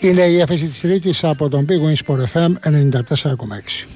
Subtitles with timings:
[0.00, 3.86] Είναι η έφεση της Τρίτης από τον Big Wings Sport FM 94,6.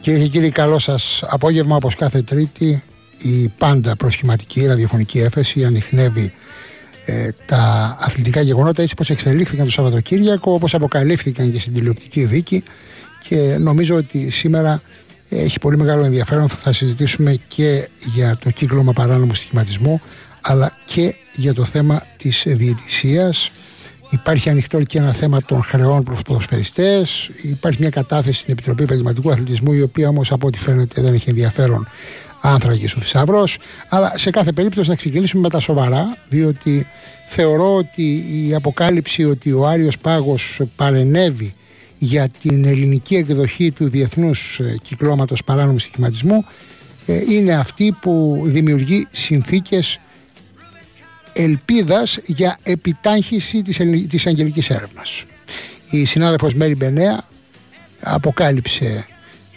[0.00, 2.82] Κυρίες και κύριοι, καλό σας απόγευμα όπως κάθε Τρίτη.
[3.18, 6.32] Η πάντα προσχηματική ραδιοφωνική έφεση ανοιχνεύει
[7.04, 12.64] ε, τα αθλητικά γεγονότα έτσι όπως εξελίχθηκαν το Σαββατοκύριακο, όπως αποκαλύφθηκαν και στην τηλεοπτική δίκη
[13.28, 14.82] και νομίζω ότι σήμερα
[15.28, 16.48] έχει πολύ μεγάλο ενδιαφέρον.
[16.48, 20.00] Θα συζητήσουμε και για το κύκλωμα παράνομου στοιχηματισμού
[20.40, 23.50] αλλά και για το θέμα της διαιτησίας.
[24.10, 27.30] Υπάρχει ανοιχτό και ένα θέμα των χρεών προς ποδοσφαιριστές.
[27.42, 31.28] Υπάρχει μια κατάθεση στην Επιτροπή Επαγγελματικού Αθλητισμού η οποία όμως από ό,τι φαίνεται δεν έχει
[31.30, 31.88] ενδιαφέρον
[32.40, 33.58] άνθρακης ο θησαυρός.
[33.88, 36.86] Αλλά σε κάθε περίπτωση να ξεκινήσουμε με τα σοβαρά διότι
[37.28, 41.54] θεωρώ ότι η αποκάλυψη ότι ο Άριος Πάγος παρενέβη
[42.04, 46.44] για την ελληνική εκδοχή του Διεθνούς ε, Κυκλώματος Παράνομου Στοιχηματισμού
[47.06, 50.00] ε, είναι αυτή που δημιουργεί συνθήκες
[51.32, 55.24] ελπίδας για επιτάχυση της, της αγγελικής έρευνας.
[55.90, 57.24] Η συνάδελφος Μέρη Μπενέα
[58.00, 59.06] αποκάλυψε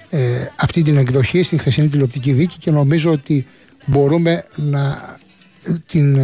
[0.09, 0.19] ε,
[0.55, 3.47] αυτή την εκδοχή στην χθεσινή τηλεοπτική δίκη και νομίζω ότι
[3.85, 5.15] μπορούμε να
[5.85, 6.17] την,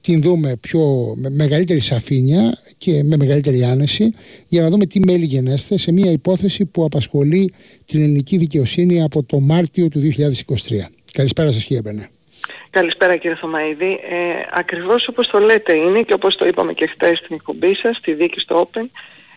[0.00, 0.80] την δούμε πιο,
[1.16, 4.14] με μεγαλύτερη σαφήνεια και με μεγαλύτερη άνεση
[4.48, 7.54] για να δούμε τι μέλη γενέστε σε μια υπόθεση που απασχολεί
[7.86, 10.24] την ελληνική δικαιοσύνη από το Μάρτιο του 2023.
[11.12, 12.08] Καλησπέρα σας κύριε Μπενέ.
[12.70, 13.92] Καλησπέρα κύριε Θωμαίδη.
[13.92, 14.16] Ε,
[14.52, 18.12] ακριβώς όπως το λέτε είναι και όπως το είπαμε και χθες στην εκπομπή σας, στη
[18.14, 18.86] δίκη στο Open,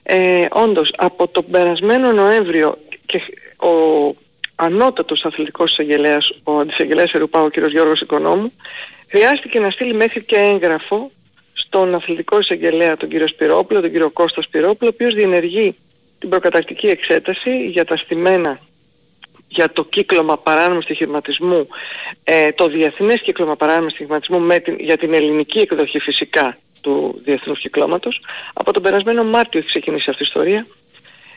[0.04, 3.22] ε, όντως από τον περασμένο Νοέμβριο και
[3.58, 4.16] ο
[4.56, 7.58] ανώτατος αθλητικός εισαγγελέας, ο αντισαγγελέας Ερουπάου, ο κ.
[7.70, 8.52] Γιώργος Οικονόμου,
[9.12, 11.12] χρειάστηκε να στείλει μέχρι και έγγραφο
[11.54, 15.76] στον αθλητικό εισαγγελέα τον κύριο Σπυρόπουλο, τον κύριο Κώστα Σπυρόπουλο, ο οποίος διενεργεί
[16.20, 18.59] την προκαταρκτική εξέταση για τα στημένα
[19.48, 21.67] για το κύκλωμα παράνομου στοιχηματισμού,
[22.23, 27.60] ε, το διεθνές κύκλωμα παράνομου στοιχηματισμού με την, για την ελληνική εκδοχή φυσικά του διεθνούς
[27.60, 28.21] κυκλώματος.
[28.54, 30.67] Από τον περασμένο Μάρτιο έχει ξεκινήσει αυτή η ιστορία.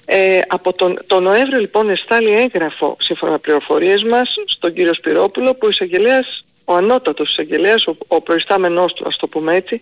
[0.05, 5.53] Ε, από τον, τον Νοέμβριο λοιπόν εστάλει έγγραφο σύμφωνα με πληροφορίες μας στον κύριο Σπυρόπουλο
[5.53, 9.81] που ο εισαγγελέας, ο ανώτατος εισαγγελέας, ο, ο προϊστάμενός του ας το πούμε έτσι,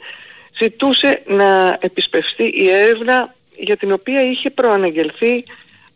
[0.59, 5.45] ζητούσε να επισπευστεί η έρευνα για την οποία είχε προαναγγελθεί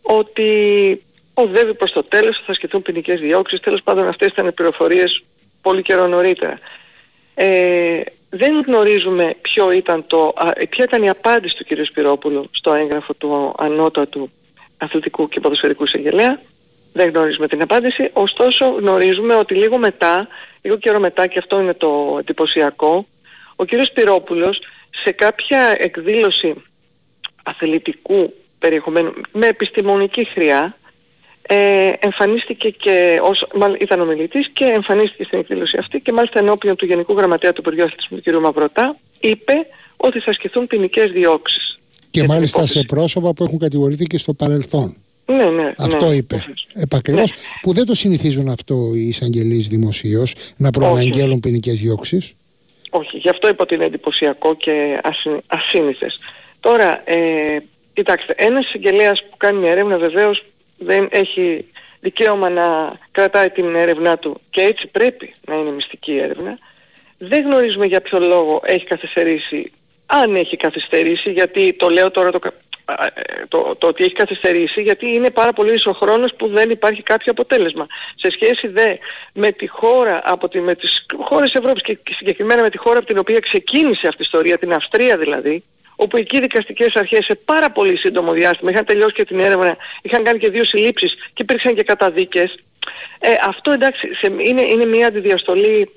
[0.03, 1.03] ότι
[1.35, 5.23] οδεύει προς το τέλος, θα ασκηθούν ποινικές διώξεις, τέλος πάντων αυτές ήταν οι πληροφορίες
[5.63, 6.59] πολύ καιρό νωρίτερα.
[7.35, 10.33] Ε, δεν γνωρίζουμε ποιο ήταν το,
[10.69, 11.85] ποια ήταν η απάντηση του κ.
[11.85, 14.31] Σπυρόπουλου στο έγγραφο του ανώτατου
[14.77, 16.41] αθλητικού και ποδοσφαιρικού εισαγγελέα.
[16.97, 20.29] Δεν γνωρίζουμε την απάντηση, ωστόσο γνωρίζουμε ότι λίγο μετά,
[20.63, 23.07] λίγο καιρό μετά και αυτό είναι το εντυπωσιακό,
[23.57, 23.69] ο κ.
[23.83, 24.61] Σπυρόπουλος
[25.05, 26.55] σε κάποια εκδήλωση
[27.43, 30.77] αθλητικού περιεχομένου με επιστημονική χρειά
[31.43, 36.77] ε, εμφανίστηκε και ως, μάλλον ήταν ομιλητής και εμφανίστηκε στην εκδήλωση αυτή και μάλιστα ενώπιον
[36.77, 38.43] του Γενικού Γραμματέα του Υπουργείου Αθλητισμού κ.
[38.43, 39.53] Μαυρωτά είπε
[39.97, 41.79] ότι θα ασκηθούν ποινικές διώξεις.
[42.11, 44.97] Και μάλιστα σε πρόσωπα που έχουν κατηγορηθεί και στο παρελθόν.
[45.27, 46.45] Ναι, ναι, αυτό ναι, είπε.
[46.75, 47.31] Επακριβώς.
[47.31, 47.37] Ναι.
[47.61, 52.35] Που δεν το συνηθίζουν αυτό οι εισαγγελείς δημοσίως να προαναγγέλουν ποινικές διώξεις;
[52.91, 55.01] Όχι, γι' αυτό είπα ότι είναι εντυπωσιακό και
[55.47, 56.19] ασύνηθες.
[56.61, 57.59] Τώρα, ε,
[57.93, 60.45] κοιτάξτε, ένας εισαγγελέας που κάνει μια έρευνα βεβαίως
[60.79, 61.65] δεν έχει
[62.01, 66.59] δικαίωμα να κρατάει την έρευνά του και έτσι πρέπει να είναι μυστική έρευνα.
[67.19, 69.73] Δεν γνωρίζουμε για ποιο λόγο έχει καθυστερήσει,
[70.07, 72.39] αν έχει καθυστερήσει, γιατί το λέω τώρα το,
[73.49, 77.33] το, το ότι έχει καθυστερήσει, γιατί είναι πάρα πολύ ο χρόνος που δεν υπάρχει κάποιο
[77.33, 77.87] αποτέλεσμα.
[78.15, 78.97] Σε σχέση δε
[79.33, 83.07] με τη χώρα, από τη, με τις χώρες Ευρώπης και συγκεκριμένα με τη χώρα από
[83.07, 85.65] την οποία ξεκίνησε αυτή η ιστορία, την Αυστρία δηλαδή,
[85.97, 89.77] όπου εκεί οι δικαστικές αρχές σε πάρα πολύ σύντομο διάστημα είχαν τελειώσει και την έρευνα,
[90.03, 92.55] είχαν κάνει και δύο συλλήψεις και υπήρξαν και καταδίκες.
[93.19, 95.91] Ε, αυτό εντάξει σε, είναι, είναι μια αντιδιαστολή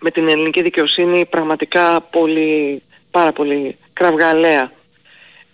[0.00, 4.72] με την ελληνική δικαιοσύνη πραγματικά πολύ, πάρα πολύ κραυγαλαία.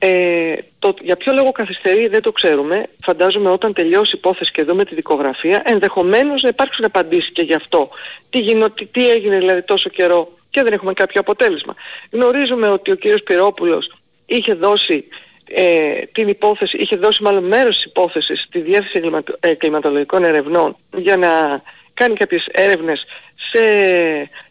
[0.06, 2.86] Ε, το, για ποιο λόγο καθυστερεί δεν το ξέρουμε.
[3.04, 7.54] Φαντάζομαι όταν τελειώσει η υπόθεση και δούμε τη δικογραφία, ενδεχομένως να υπάρξουν απαντήσεις και γι'
[7.54, 7.90] αυτό.
[8.30, 11.74] Τι, γινό, τι, τι έγινε δηλαδή τόσο καιρό και δεν έχουμε κάποιο αποτέλεσμα.
[12.10, 13.92] Γνωρίζουμε ότι ο κύριος Πυρόπουλος
[14.26, 15.04] είχε δώσει
[15.44, 19.10] ε, την υπόθεση, είχε δώσει μάλλον μέρος της υπόθεσης στη Διεύθυνση
[19.56, 21.62] Κλιματολογικών Ερευνών για να
[21.94, 23.04] κάνει κάποιες έρευνες
[23.50, 23.60] σε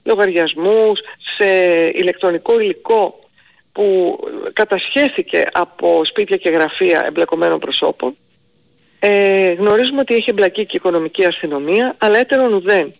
[0.03, 0.99] λογαριασμούς,
[1.37, 1.45] σε
[1.93, 3.19] ηλεκτρονικό υλικό
[3.73, 4.17] που
[4.53, 8.17] κατασχέθηκε από σπίτια και γραφεία εμπλεκομένων προσώπων.
[8.99, 12.93] Ε, γνωρίζουμε ότι έχει εμπλακεί και η οικονομική αστυνομία, αλλά έτερον ουδέν.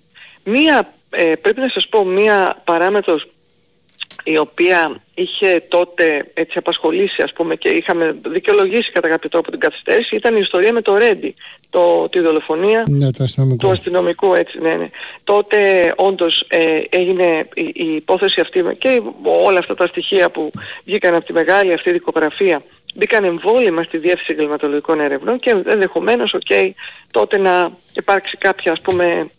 [0.44, 3.28] Μία ε, πρέπει να σας πω μία παράμετρος
[4.24, 9.60] η οποία είχε τότε έτσι απασχολήσει ας πούμε και είχαμε δικαιολογήσει κατά κάποιο τρόπο την
[9.60, 11.36] καθυστέρηση ήταν η ιστορία με το Ρέντι,
[11.70, 13.58] το, τη δολοφονία ναι, το αστυνομικού.
[13.58, 14.90] του αστυνομικού έτσι ναι, ναι.
[15.24, 15.58] Τότε
[15.96, 19.02] όντως ε, έγινε η, η, υπόθεση αυτή και
[19.46, 20.52] όλα αυτά τα στοιχεία που
[20.86, 22.62] βγήκαν από τη μεγάλη αυτή δικογραφία
[22.96, 26.72] μπήκαν εμβόλυμα στη Διεύθυνση Εγκληματολογικών Ερευνών και ενδεχομένως, okay,
[27.12, 29.30] τότε να υπάρξει κάποια ας πούμε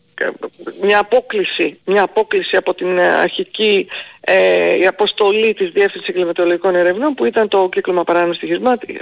[0.82, 3.87] μια απόκληση, μια απόκληση από την αρχική
[4.20, 8.34] ε, η αποστολή της Διεύθυνσης Εγκληματολογικών Ερευνών που ήταν το κύκλωμα παράνομου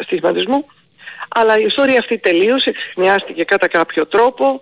[0.03, 0.67] στοιχηματισμού
[1.29, 4.61] αλλά η ιστορία αυτή τελείωσε, εξηχνιάστηκε κατά κάποιο τρόπο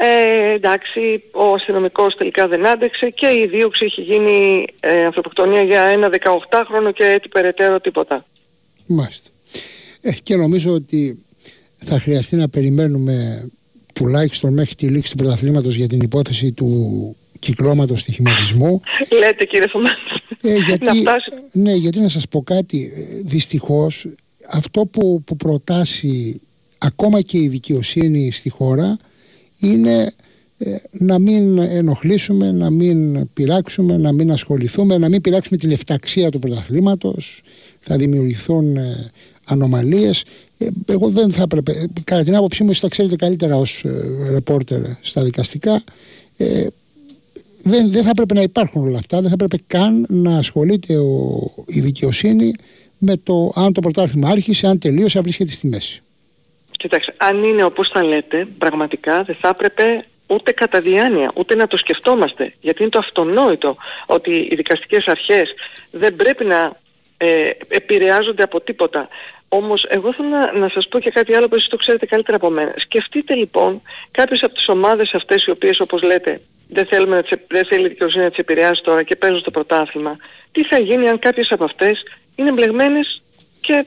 [0.00, 5.82] ε, εντάξει, ο αστυνομικός τελικά δεν άντεξε και η δίωξη έχει γίνει ε, ανθρωποκτονία για
[5.82, 8.24] ένα 18χρονο και έτσι περαιτέρω τίποτα.
[8.86, 9.30] Μάλιστα.
[10.00, 11.24] Ε, και νομίζω ότι
[11.76, 13.48] θα χρειαστεί να περιμένουμε
[13.98, 18.80] τουλάχιστον μέχρι τη λήξη του πρωταθλήματος για την υπόθεση του κυκλώματος στοιχηματισμού.
[19.18, 19.92] Λέτε κύριε Θωμάς.
[20.42, 21.12] Ε, γιατί, να
[21.52, 22.92] Ναι, γιατί να σας πω κάτι.
[22.94, 24.06] Ε, δυστυχώς
[24.50, 26.40] αυτό που, που προτάσει
[26.78, 28.96] ακόμα και η δικαιοσύνη στη χώρα
[29.58, 30.12] είναι
[30.58, 36.30] ε, να μην ενοχλήσουμε, να μην πειράξουμε, να μην ασχοληθούμε, να μην πειράξουμε τη λεφταξία
[36.30, 37.42] του πρωταθλήματος.
[37.80, 39.10] Θα δημιουργηθούν ε,
[39.44, 40.24] ανομαλίες.
[40.58, 41.72] Ε, εγώ δεν θα έπρεπε,
[42.04, 43.84] κατά την άποψή μου, θα ξέρετε καλύτερα ως
[44.30, 45.82] ρεπόρτερ στα δικαστικά,
[47.62, 51.40] δεν, δεν θα έπρεπε να υπάρχουν όλα αυτά, δεν θα έπρεπε καν να ασχολείται ο,
[51.66, 52.54] η δικαιοσύνη
[52.98, 56.02] με το αν το πρωτάθλημα άρχισε, αν τελείωσε, αν βρίσκεται στη μέση.
[56.70, 61.66] Κοιτάξτε, αν είναι όπως τα λέτε, πραγματικά δεν θα έπρεπε ούτε κατά διάνοια, ούτε να
[61.66, 62.52] το σκεφτόμαστε.
[62.60, 63.76] Γιατί είναι το αυτονόητο
[64.06, 65.54] ότι οι δικαστικές αρχές
[65.90, 66.76] δεν πρέπει να
[67.18, 69.08] ε, επηρεάζονται από τίποτα.
[69.48, 72.36] Όμως εγώ θέλω να, να σας πω και κάτι άλλο που εσείς το ξέρετε καλύτερα
[72.36, 72.74] από μένα.
[72.76, 77.66] Σκεφτείτε λοιπόν κάποιες από τις ομάδες αυτές οι οποίες όπως λέτε δεν, θέλουμε να δεν
[77.66, 80.16] θέλει η δικαιοσύνη να τις επηρεάσει τώρα και παίζουν στο πρωτάθλημα.
[80.52, 82.02] Τι θα γίνει αν κάποιες από αυτές
[82.34, 83.22] είναι μπλεγμένες
[83.60, 83.84] και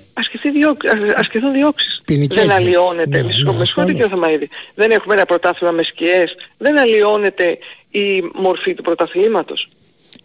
[1.15, 2.01] ασκηθούν διώξεις.
[2.27, 7.57] δεν αλλοιώνεται, ναι, με συγχωρείτε Θαμαίδη, δεν έχουμε ένα πρωτάθλημα με σκιές, δεν αλλοιώνεται
[7.89, 9.69] η μορφή του πρωταθλήματος.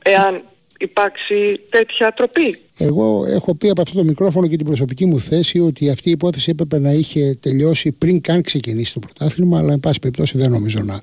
[0.02, 0.40] Εάν
[0.78, 2.58] υπάρξει τέτοια τροπή.
[2.78, 6.12] Εγώ έχω πει από αυτό το μικρόφωνο και την προσωπική μου θέση ότι αυτή η
[6.12, 10.50] υπόθεση έπρεπε να είχε τελειώσει πριν καν ξεκινήσει το πρωτάθλημα, αλλά εν πάση περιπτώσει δεν
[10.50, 11.00] νομίζω να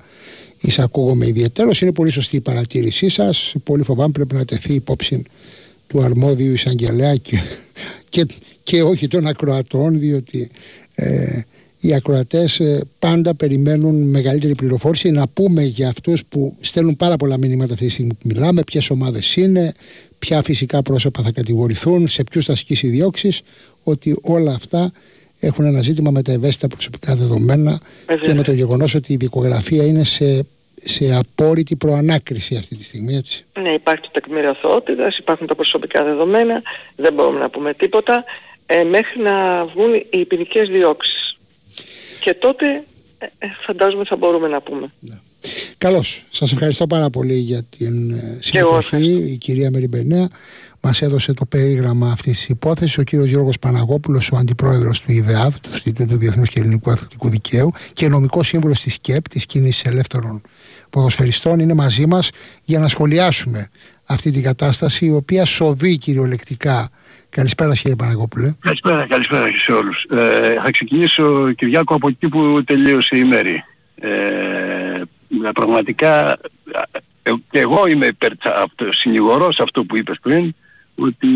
[0.60, 1.80] εισακούγομαι ιδιαίτερος.
[1.80, 3.54] Είναι πολύ σωστή η παρατήρησή σας.
[3.64, 5.22] Πολύ φοβάμαι πρέπει να τεθεί υπόψη
[5.86, 7.36] του αρμόδιου εισαγγελέα και,
[8.08, 8.26] και,
[8.62, 10.50] και όχι των ακροατών διότι
[10.94, 11.40] ε,
[11.86, 17.38] οι ακροατές ε, πάντα περιμένουν μεγαλύτερη πληροφόρηση να πούμε για αυτούς που στέλνουν πάρα πολλά
[17.38, 19.72] μηνύματα αυτή τη στιγμή που μιλάμε ποιες ομάδες είναι,
[20.18, 23.42] ποια φυσικά πρόσωπα θα κατηγορηθούν, σε ποιους θα ασκήσει διώξεις
[23.82, 24.92] ότι όλα αυτά
[25.40, 27.80] έχουν ένα ζήτημα με τα ευαίσθητα προσωπικά δεδομένα
[28.20, 30.46] και με το γεγονός ότι η δικογραφία είναι σε
[30.76, 33.44] σε απόρριτη προανάκριση αυτή τη στιγμή, έτσι.
[33.60, 34.56] Ναι, υπάρχει το τεκμήριο
[35.18, 36.62] υπάρχουν τα προσωπικά δεδομένα,
[36.96, 38.24] δεν μπορούμε να πούμε τίποτα,
[38.66, 41.33] ε, μέχρι να βγουν οι ποινικές διώξεις.
[42.24, 42.66] Και τότε
[43.18, 44.92] ε, ε, φαντάζομαι θα μπορούμε να πούμε.
[45.00, 45.14] Ναι.
[45.78, 46.26] Καλώς.
[46.28, 49.32] Σας ευχαριστώ πάρα πολύ για την ε, συμμετοχή.
[49.32, 50.28] Η κυρία Μεριμπενέα
[50.80, 52.98] μας έδωσε το περίγραμμα αυτής της υπόθεσης.
[52.98, 57.70] Ο κύριος Γιώργος Παναγόπουλος, ο αντιπρόεδρος του ΙΔΕΑΔ, του Ινστιτούτου Διεθνούς και Ελληνικού Αθλητικού Δικαίου
[57.92, 60.40] και νομικός σύμβουλος της ΚΕΠ, της Κίνησης Ελεύθερων
[60.90, 62.30] Ποδοσφαιριστών, είναι μαζί μας
[62.64, 63.68] για να σχολιάσουμε
[64.04, 66.90] αυτή την κατάσταση, η οποία σοβεί κυριολεκτικά
[67.36, 68.54] Καλησπέρα κύριε Παναγόπουλε.
[68.60, 70.06] Καλησπέρα, καλησπέρα και σε όλους.
[70.10, 73.64] Ε, θα ξεκινήσω Κυριάκο από εκεί που τελείωσε η μέρη.
[73.94, 75.02] Ε,
[75.54, 76.38] πραγματικά
[77.22, 78.32] ε, και εγώ είμαι υπέρ,
[78.90, 80.54] συνηγορός αυτό που είπες πριν
[80.94, 81.28] ότι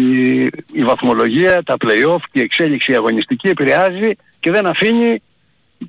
[0.73, 5.23] η βαθμολογία, τα play-off και η εξέλιξη αγωνιστική επηρεάζει και δεν αφήνει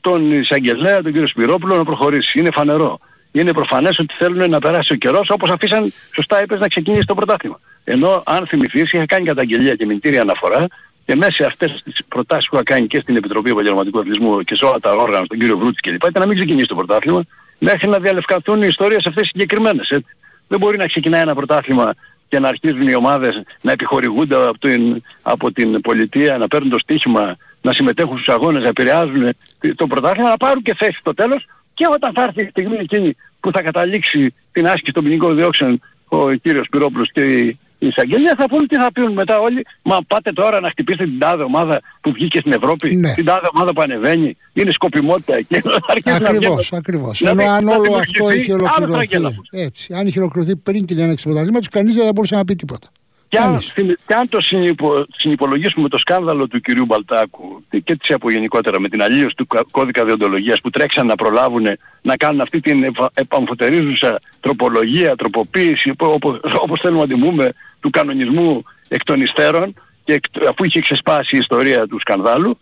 [0.01, 2.39] τον εισαγγελέα, τον κύριο Σπυρόπουλο να προχωρήσει.
[2.39, 2.99] Είναι φανερό.
[3.31, 7.13] Είναι προφανές ότι θέλουν να περάσει ο καιρός όπως αφήσαν, σωστά είπες, να ξεκινήσει το
[7.13, 7.59] πρωτάθλημα.
[7.91, 10.67] Ενώ αν θυμηθείς είχε κάνει καταγγελία και μηνυτήρια αναφορά
[11.05, 14.55] και μέσα σε αυτές τις προτάσεις που είχα κάνει και στην Επιτροπή Επαγγελματικού Αθλητισμού και
[14.55, 15.93] σε όλα τα όργανα, τον κύριο Βρούτση κλπ.
[15.93, 17.23] ήταν να μην ξεκινήσει το πρωτάθλημα
[17.59, 19.89] μέχρι να διαλευκανθούν οι ιστορίες αυτές συγκεκριμένες.
[19.89, 20.15] Έτσι.
[20.47, 21.93] Δεν μπορεί να ξεκινάει ένα πρωτάθλημα
[22.27, 26.79] και να αρχίζουν οι ομάδες να επιχορηγούνται από την, από την πολιτεία, να παίρνουν το
[26.79, 29.29] στοίχημα, να συμμετέχουν στους αγώνες, να επηρεάζουν
[29.75, 33.15] το πρωτάθλημα, να πάρουν και θέση στο τέλος και όταν θα έρθει η στιγμή εκείνη
[33.39, 38.45] που θα καταλήξει την άσκηση των ποινικών διώξεων ο κύριος Πυρόπουλος και η εισαγγελία θα
[38.45, 39.65] πούνε τι θα πούν μετά όλοι.
[39.81, 43.13] Μα πάτε τώρα να χτυπήσετε την τάδε ομάδα που βγήκε στην Ευρώπη, ναι.
[43.13, 44.37] την τάδε ομάδα που ανεβαίνει.
[44.53, 45.55] Είναι σκοπιμότητα εκεί.
[46.13, 47.21] Ακριβώς, ακριβώς.
[47.21, 49.17] Ενώ αν όλο αυτό είχε ολοκληρωθεί,
[49.51, 52.55] έτσι, αν είχε ολοκληρωθεί πριν την έναξη του πρωταθλήματος, κανείς δεν θα μπορούσε να πει
[52.55, 52.87] τίποτα.
[53.29, 53.59] Και αν,
[54.05, 58.89] και αν το συνυπο, συνυπολογίσουμε το σκάνδαλο του κυρίου Μπαλτάκου και της ΕΠΟ γενικότερα με
[58.89, 61.65] την αλλίωση του κώδικα διοντολογίας που τρέξαν να προλάβουν
[62.01, 68.63] να κάνουν αυτή την επαμφωτερίζουσα τροπολογία, τροποποίηση, όπως, όπως θέλουμε να την πούμε, του κανονισμού
[68.87, 70.19] εκ των υστέρων και
[70.49, 72.57] αφού είχε ξεσπάσει η ιστορία του σκανδάλου,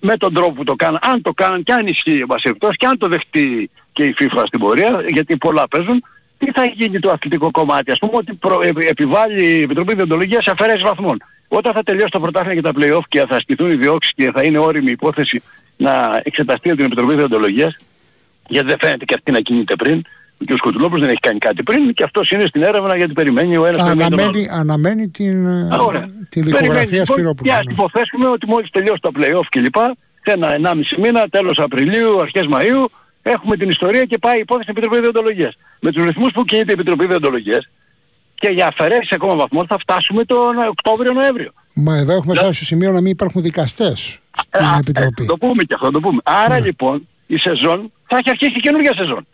[0.00, 2.98] με τον τρόπο που το κάναν, αν το κάναν και αν ισχύει ο και αν
[2.98, 6.02] το δεχτεί και η FIFA στην πορεία, γιατί πολλά παίζουν,
[6.40, 7.90] τι θα γίνει το αθλητικό κομμάτι.
[7.90, 11.22] Ας πούμε ότι προ, ε, επιβάλλει η Επιτροπή Διοντολογίας αφαιρέσεις βαθμών.
[11.48, 14.42] Όταν θα τελειώσει το πρωτάθλημα και τα play-off και θα ασκηθούν οι διώξεις και θα
[14.42, 15.42] είναι όριμη η υπόθεση
[15.76, 17.76] να εξεταστεί από την Επιτροπή Διοντολογίας,
[18.48, 20.02] γιατί δεν φαίνεται και αυτή να κινείται πριν,
[20.38, 20.56] ο κ.
[20.56, 23.80] Σκοτουλόπουλος δεν έχει κάνει κάτι πριν και αυτός είναι στην έρευνα γιατί περιμένει ο ένας
[23.80, 25.46] αναμένει, αναμένει την,
[26.28, 27.50] τη δικογραφία Σπυρόπουλου.
[27.50, 29.76] Και ας υποθέσουμε ότι μόλις τελειώσει το play-off κλπ.
[30.22, 32.84] Σε ένα 1,5 μήνα, τέλος Απριλίου, αρχές Μαΐου,
[33.22, 35.56] έχουμε την ιστορία και πάει η υπόθεση στην Επιτροπή Διοντολογίας.
[35.80, 37.68] Με τους ρυθμούς που κινείται η Επιτροπή Διοντολογίας
[38.34, 41.52] και για αφαιρέσεις ακόμα βαθμών θα φτάσουμε τον Οκτώβριο-Νοέμβριο.
[41.74, 45.22] Μα εδώ έχουμε φτάσει στο σημείο να μην υπάρχουν δικαστές στην ε, Επιτροπή.
[45.22, 46.20] Ε, το πούμε και αυτό, το πούμε.
[46.24, 46.64] Άρα ναι.
[46.64, 49.26] λοιπόν η σεζόν θα έχει αρχίσει η καινούργια σεζόν.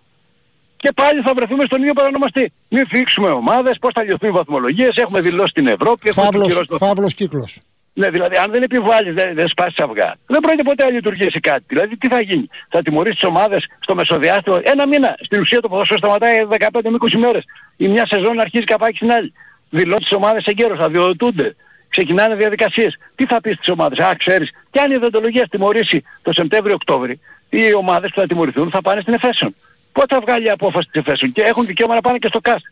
[0.77, 2.53] Και πάλι θα βρεθούμε στον ίδιο παρανομαστή.
[2.69, 6.13] Μην φίξουμε ομάδες, πώς θα λιωθούν οι βαθμολογίες, έχουμε δηλώσει την Ευρώπη.
[6.13, 7.61] Φαύλος, φαύλος κύκλος.
[7.99, 11.65] Ναι, δηλαδή αν δεν επιβάλλεις, δεν, δεν σπάσεις αυγά, δεν πρόκειται ποτέ να λειτουργήσει κάτι.
[11.67, 15.17] Δηλαδή τι θα γίνει; Θα τιμωρήσεις τις ομάδες στο μεσοδιάστημα; Ένα μήνα.
[15.21, 17.45] Στην ουσία το ποδόσφαιρο σταματάει 15 με 20 μέρες.
[17.77, 19.33] Η μια σεζόν αρχίζει καπάκι στην άλλη.
[19.71, 21.57] Δηλώνεις τις ομάδες εγκαίρως, θα διοδοτούνται.
[21.89, 22.99] Ξεκινάνε διαδικασίες.
[23.15, 24.51] Τι θα πεις στις ομάδες; Α, ξέρεις.
[24.71, 29.15] Και αν η ιδεοντολογία τιμωρήσει το Σεπτέμβριο-Οκτώβρη, οι ομάδες που θα τιμωρηθούν θα πάνε στην
[29.15, 29.55] Εφέσεων.
[29.93, 32.63] Πότε θα βγάλει η απόφαση της Εφέσεων και έχουν δικαίωμα να πάνε και στο ΚΑΣ.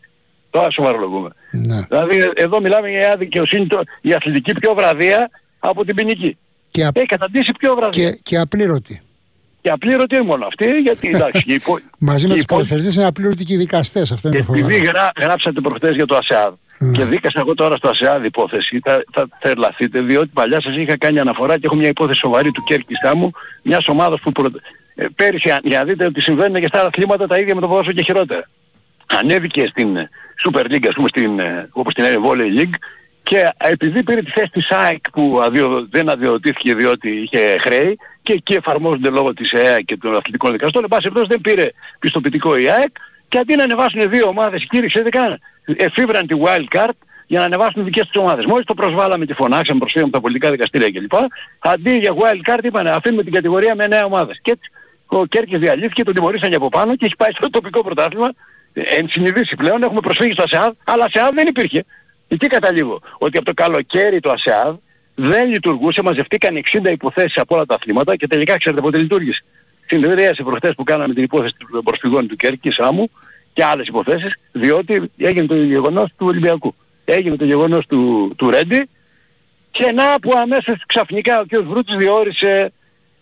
[0.55, 1.29] Τώρα σοβαρολογούμε.
[1.51, 1.79] Ναι.
[1.89, 3.67] Δηλαδή εδώ μιλάμε για δικαιοσύνη,
[4.01, 6.37] η αθλητική πιο βραδία από την ποινική.
[6.71, 8.09] Και Έχει καταντήσει πιο βραδία.
[8.09, 9.01] Και, και απλήρωτη.
[9.61, 11.43] Και απλήρωτη είναι μόνο αυτή, γιατί εντάξει.
[11.45, 11.79] υπο...
[12.09, 12.59] Μαζί με τους υπο...
[12.93, 14.11] είναι απλήρωτοι και οι δικαστές.
[14.11, 14.65] Αυτό είναι το φοβερό.
[14.65, 16.97] Επειδή γρά, γράψατε προχθές για το ΑΣΕΑΔ ναι.
[16.97, 21.19] και δίκασα εγώ τώρα στο ΑΣΕΑΔ υπόθεση, θα, θα θερλαθείτε, διότι παλιά σας είχα κάνει
[21.19, 23.31] αναφορά και έχω μια υπόθεση σοβαρή του Κέρκης μου,
[23.61, 24.51] μιας ομάδας που προ...
[24.95, 27.95] ε, πέρυσι, για να δείτε ότι συμβαίνουν και στα αθλήματα τα ίδια με το ποδόσφαιρο
[27.95, 28.47] και χειρότερα
[29.05, 29.97] ανέβηκε στην
[30.45, 32.75] Super League, ας πούμε, στην, ε, όπως την έλεγε Volley League
[33.23, 38.33] και επειδή πήρε τη θέση της ΑΕΚ που αδειο, δεν αδειοδοτήθηκε διότι είχε χρέη και
[38.33, 41.69] εκεί εφαρμόζονται λόγω της ΕΑ και των αθλητικών δικαστών, εν πάση δεν πήρε
[41.99, 42.95] πιστοποιητικό η ΑΕΚ
[43.27, 46.97] και αντί να ανεβάσουν δύο ομάδες, κύριε, ξέρετε καν, εφήβραν τη wild card
[47.27, 48.45] για να ανεβάσουν δικές τους ομάδες.
[48.45, 51.13] Μόλις το προσβάλαμε και φωνάξαμε, προσφύγαμε τα πολιτικά δικαστήρια κλπ.
[51.59, 54.39] Αντί για wild card είπανε αφήνουμε την κατηγορία με νέα ομάδες.
[54.41, 54.71] Και έτσι
[55.05, 58.31] ο Κέρκης διαλύθηκε, τον τιμωρήσαν από πάνω και έχει πάει στο τοπικό πρωτάθλημα
[58.75, 61.83] εν συνειδήσει πλέον έχουμε προσφύγει στο ΑΣΕΑΔ, αλλά ΑΣΕΑΔ δεν υπήρχε.
[62.27, 64.75] τι καταλήγω, ότι από το καλοκαίρι το ΑΣΕΑΔ
[65.15, 69.43] δεν λειτουργούσε, μαζευτήκαν 60 υποθέσεις από όλα τα αθλήματα και τελικά ξέρετε πότε λειτουργήσε.
[69.85, 73.09] Συνεδρίασε προχτές που κάναμε την υπόθεση των προσφυγών του Κέρκη, Σάμου
[73.53, 76.75] και άλλες υποθέσεις, διότι έγινε το γεγονός του Ολυμπιακού.
[77.05, 78.89] Έγινε το γεγονός του, του Ρέντι
[79.71, 81.63] και να που αμέσως ξαφνικά ο κ.
[81.63, 82.71] Βρούτης διόρισε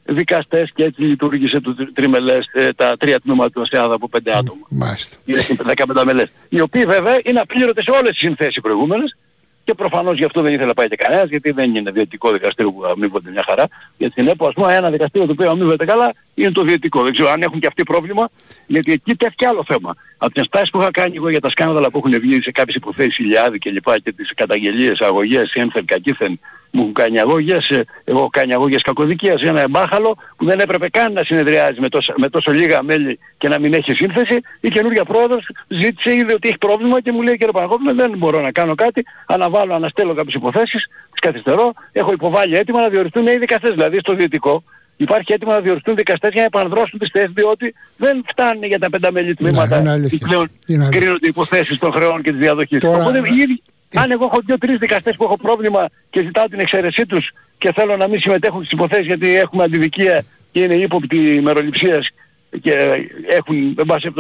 [0.06, 4.66] δικαστές και έτσι λειτουργήσε το τριμελές, ε, τα τρία τμήματα του ΑΣΕΑΔ από πέντε άτομα.
[4.70, 5.18] Μάλιστα.
[5.26, 6.32] Είναι 15 μελές.
[6.50, 9.18] Οι οποίοι βέβαια είναι απλήρωτες σε όλες τις συνθέσεις προηγούμενες
[9.64, 12.72] και προφανώς γι' αυτό δεν ήθελε να πάει και κανένας γιατί δεν είναι διαιτητικό δικαστήριο
[12.72, 13.68] που αμείβονται μια χαρά.
[13.98, 17.04] Γιατί στην ΕΠΟ ας πούμε ένα δικαστήριο το οποίο αμείβεται καλά είναι το διαιτητικό.
[17.04, 18.30] Δεν ξέρω αν έχουν και αυτοί πρόβλημα
[18.68, 19.96] γιατί εκεί τέθηκε άλλο θέμα.
[20.18, 22.76] Από τις στάσεις που είχα κάνει εγώ για τα σκάνδαλα που έχουν βγει σε κάποιες
[22.76, 26.40] υποθέσεις Ηλιάδη και λοιπά και τις καταγγελίες, αγωγές, ένθεν, κακήθεν
[26.74, 30.60] μου έχουν κάνει αγώγες, ε, εγώ έχω κάνει αγώγες κακοδικίας για ένα εμπάχαλο που δεν
[30.60, 34.42] έπρεπε καν να συνεδριάζει με τόσο, με τόσο λίγα μέλη και να μην έχει σύνθεση.
[34.60, 38.42] Η καινούργια πρόεδρος ζήτησε, είδε ότι έχει πρόβλημα και μου λέει κύριε Παναγόπουλο δεν μπορώ
[38.42, 43.38] να κάνω κάτι, αναβάλω, αναστέλω κάποιες υποθέσεις, τις καθυστερώ, έχω υποβάλει έτοιμα να διοριστούν οι
[43.38, 44.64] δικαστές, δηλαδή στο Διετικό.
[44.98, 48.90] Υπάρχει έτοιμο να διοριστούν δικαστές για να επαναδρώσουν τις θέσεις διότι δεν φτάνει για τα
[48.90, 50.50] πενταμέλη τμήματα ναι, πλέον
[50.90, 52.80] κρίνονται υποθέσεις των χρεών και της διαδοχής.
[52.80, 52.98] Τώρα...
[52.98, 53.22] Οπότε,
[53.94, 57.98] αν εγώ έχω δύο-τρεις δικαστές που έχω πρόβλημα και ζητάω την εξαίρεσή τους και θέλω
[57.98, 62.10] να μην συμμετέχουν στις υποθέσεις γιατί έχουμε αντιδικία και είναι ύποπτοι μεροληψίας
[62.62, 62.74] και
[63.30, 64.12] έχουν, εν πάση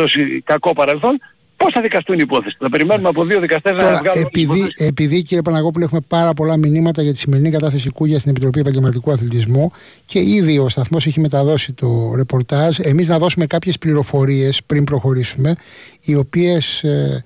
[0.46, 1.20] κακό παρελθόν,
[1.58, 2.58] Πώς θα δικαστούν οι υπόθεση.
[2.60, 4.24] Θα περιμένουμε από δύο δικαστές να βγάλουν.
[4.26, 8.60] Επειδή, επειδή κύριε Παναγόπουλο έχουμε πάρα πολλά μηνύματα για τη σημερινή κατάθεση Κούγια στην Επιτροπή
[8.60, 9.72] Επαγγελματικού Αθλητισμού
[10.06, 12.78] και ήδη ο σταθμός έχει μεταδώσει το ρεπορτάζ.
[12.80, 15.56] Εμείς να δώσουμε κάποιες πληροφορίες πριν προχωρήσουμε,
[16.02, 17.24] οι οποίες ε,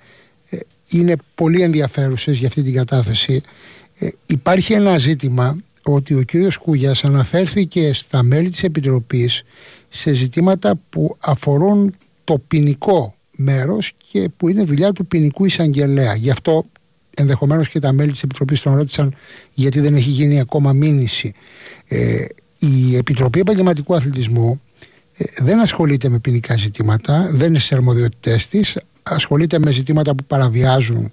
[0.88, 3.42] είναι πολύ ενδιαφέρουσες για αυτή την κατάθεση.
[3.98, 9.42] Ε, υπάρχει ένα ζήτημα ότι ο κύριος Κούγιας αναφέρθηκε στα μέλη της Επιτροπής
[9.88, 11.94] σε ζητήματα που αφορούν
[12.24, 16.14] το ποινικό μέρος και που είναι δουλειά του ποινικού εισαγγελέα.
[16.14, 16.64] Γι' αυτό
[17.16, 19.14] ενδεχομένως και τα μέλη της Επιτροπής τον ρώτησαν
[19.52, 21.32] γιατί δεν έχει γίνει ακόμα μήνυση.
[21.88, 22.24] Ε,
[22.58, 24.60] η Επιτροπή Επαγγελματικού Αθλητισμού
[25.16, 30.24] ε, δεν ασχολείται με ποινικά ζητήματα, δεν είναι στις αρμοδιότητές της, ασχολείται με ζητήματα που
[30.24, 31.12] παραβιάζουν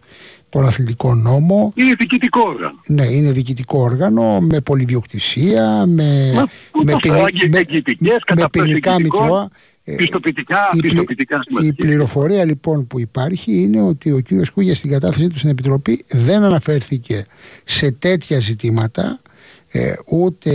[0.50, 1.74] τον αθλητικό νόμο.
[1.76, 2.80] Είναι διοικητικό όργανο.
[2.88, 6.48] Ναι, είναι διοικητικό όργανο με πολυδιοκτησία, με, Μα, με,
[6.82, 9.50] ούτως ποινι- άγγι- με, εγγυητικές, με κατά ποινικά προσεγγιστικών, μητρώα.
[9.88, 11.74] Ε, πιστοποιητικά, η, πλη- πιστοποιητικά η σημαντική.
[11.74, 16.44] πληροφορία λοιπόν που υπάρχει είναι ότι ο κύριος Κούγιας στην κατάθεσή του στην Επιτροπή δεν
[16.44, 17.26] αναφέρθηκε
[17.64, 19.22] σε τέτοια ζητήματα
[19.68, 20.52] ε, ούτε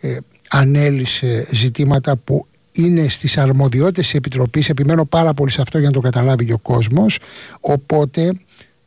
[0.00, 0.16] ε,
[0.48, 5.92] ανέλησε ζητήματα που είναι στις αρμοδιότητες της Επιτροπής επιμένω πάρα πολύ σε αυτό για να
[5.92, 7.18] το καταλάβει και ο κόσμος
[7.60, 8.32] οπότε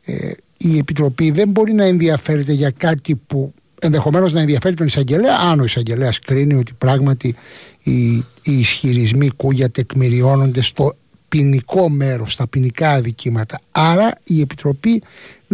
[0.04, 3.54] ε, η Επιτροπή δεν μπορεί να ενδιαφέρεται για κάτι που
[3.84, 7.34] ενδεχομένως να ενδιαφέρει τον εισαγγελέα αν ο εισαγγελέας κρίνει ότι πράγματι
[7.82, 10.96] οι, οι ισχυρισμοί Κούγια τεκμηριώνονται στο
[11.28, 13.60] ποινικό μέρος, στα ποινικά αδικήματα.
[13.70, 15.02] Άρα η Επιτροπή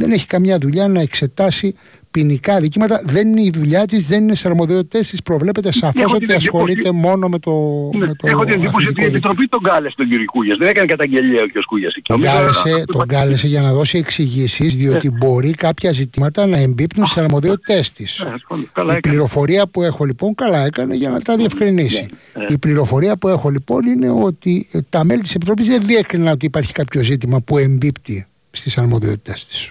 [0.00, 1.74] δεν έχει καμιά δουλειά να εξετάσει
[2.10, 3.02] ποινικά αδικήματα.
[3.04, 5.22] Δεν είναι η δουλειά της, δεν είναι σε αρμοδιότητες της.
[5.22, 7.50] Προβλέπεται σαφώς Έχω ότι την ασχολείται εντύπωση- μόνο με το,
[7.98, 9.06] Ναι, με το Έχω την εντύπωση ότι αθλητικό η δίκαιο.
[9.06, 10.56] Επιτροπή τον κάλεσε τον κύριο Κούγιας.
[10.58, 11.64] Δεν έκανε καταγγελία ο κ.
[11.66, 11.94] Κούγιας.
[11.94, 12.02] εκεί.
[12.02, 16.46] Τον Νομίζω κάλεσε, αυτό τον είπα- κάλεσε για να δώσει εξηγήσεις, διότι μπορεί κάποια ζητήματα
[16.46, 18.22] να εμπίπτουν στι αρμοδιότητές της.
[18.24, 18.66] Ναι, ασφαλώς.
[18.72, 19.14] Καλά Η έκανε.
[19.14, 22.06] πληροφορία που έχω λοιπόν, καλά έκανε για να τα διευκρινίσει.
[22.38, 22.44] ναι.
[22.48, 26.46] Η πληροφορία που έχω λοιπόν είναι ότι ε, τα μέλη της Επιτροπής δεν διέκριναν ότι
[26.46, 29.70] υπάρχει κάποιο ζήτημα που εμπίπτει στις αρμοδιότητές της.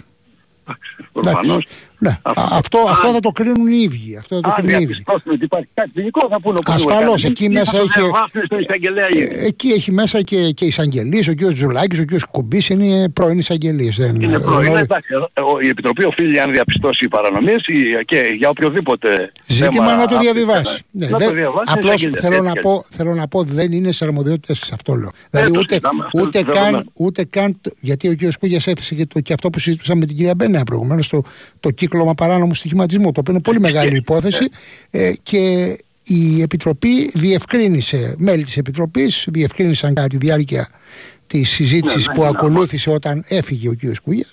[1.13, 1.65] Προφανώς.
[2.01, 4.17] Ναι, Αυτό- Α, αυτό, αν- αυτό θα το κρίνουν οι ίδιοι.
[4.17, 4.85] Αυτό θα το Αν κρίνουν οι ίδιοι.
[4.93, 7.27] διαπιστώσουμε ότι υπάρχει κάτι ποινικό θα πούνε όπως Ασφαλώς, το έκανε.
[7.31, 9.23] εκεί Ή μέσα θα το είχε- διαβάσουν στον εισαγγελέα ήδη.
[9.35, 11.39] Ε, Εκεί έχει μέσα και, και εισαγγελείς, ο κ.
[11.55, 12.09] Ζουλάκης, ο κ.
[12.31, 13.95] Κουμπής είναι πρώην εισαγγελείς.
[13.95, 14.65] Δεν, Είναι πρώην.
[14.67, 19.95] γνωρι- Εντάξει, ο- η Επιτροπή οφείλει αν διαπιστώσει παρανομίες ή- και για οποιοδήποτε Ζήτημα θέμα
[19.95, 20.81] να το αυτή- διαβιβάσει.
[20.91, 21.63] Ναι, να δεν- το διαβάσει.
[21.75, 22.21] απλώς εισαγγελέα.
[22.21, 25.11] θέλω να, Έτσι πω, θέλω να πω δεν είναι σε αρμοδιότητες αυτό λέω.
[25.31, 26.83] δηλαδή το ούτε, συζητάμε, αυτό ούτε, είναι καν, δεδομένο.
[26.93, 28.19] ούτε καν, το- γιατί ο κ.
[28.39, 31.21] Κούγιας έθεσε και, το, και αυτό που συζητούσαμε με την κυρία Μπένεα προηγουμένως, το,
[31.59, 34.49] το κύκλωμα παράνομου στοιχηματισμού, το οποίο είναι πολύ μεγάλη υπόθεση
[34.91, 40.69] ε, και η Επιτροπή διευκρίνησε, μέλη της Επιτροπής διευκρίνησαν κατά τη διάρκεια
[41.27, 42.37] της συζήτησης Ναι, που ναι, ναι.
[42.37, 43.97] ακολούθησε όταν έφυγε ο κ.
[44.03, 44.29] Κούγιας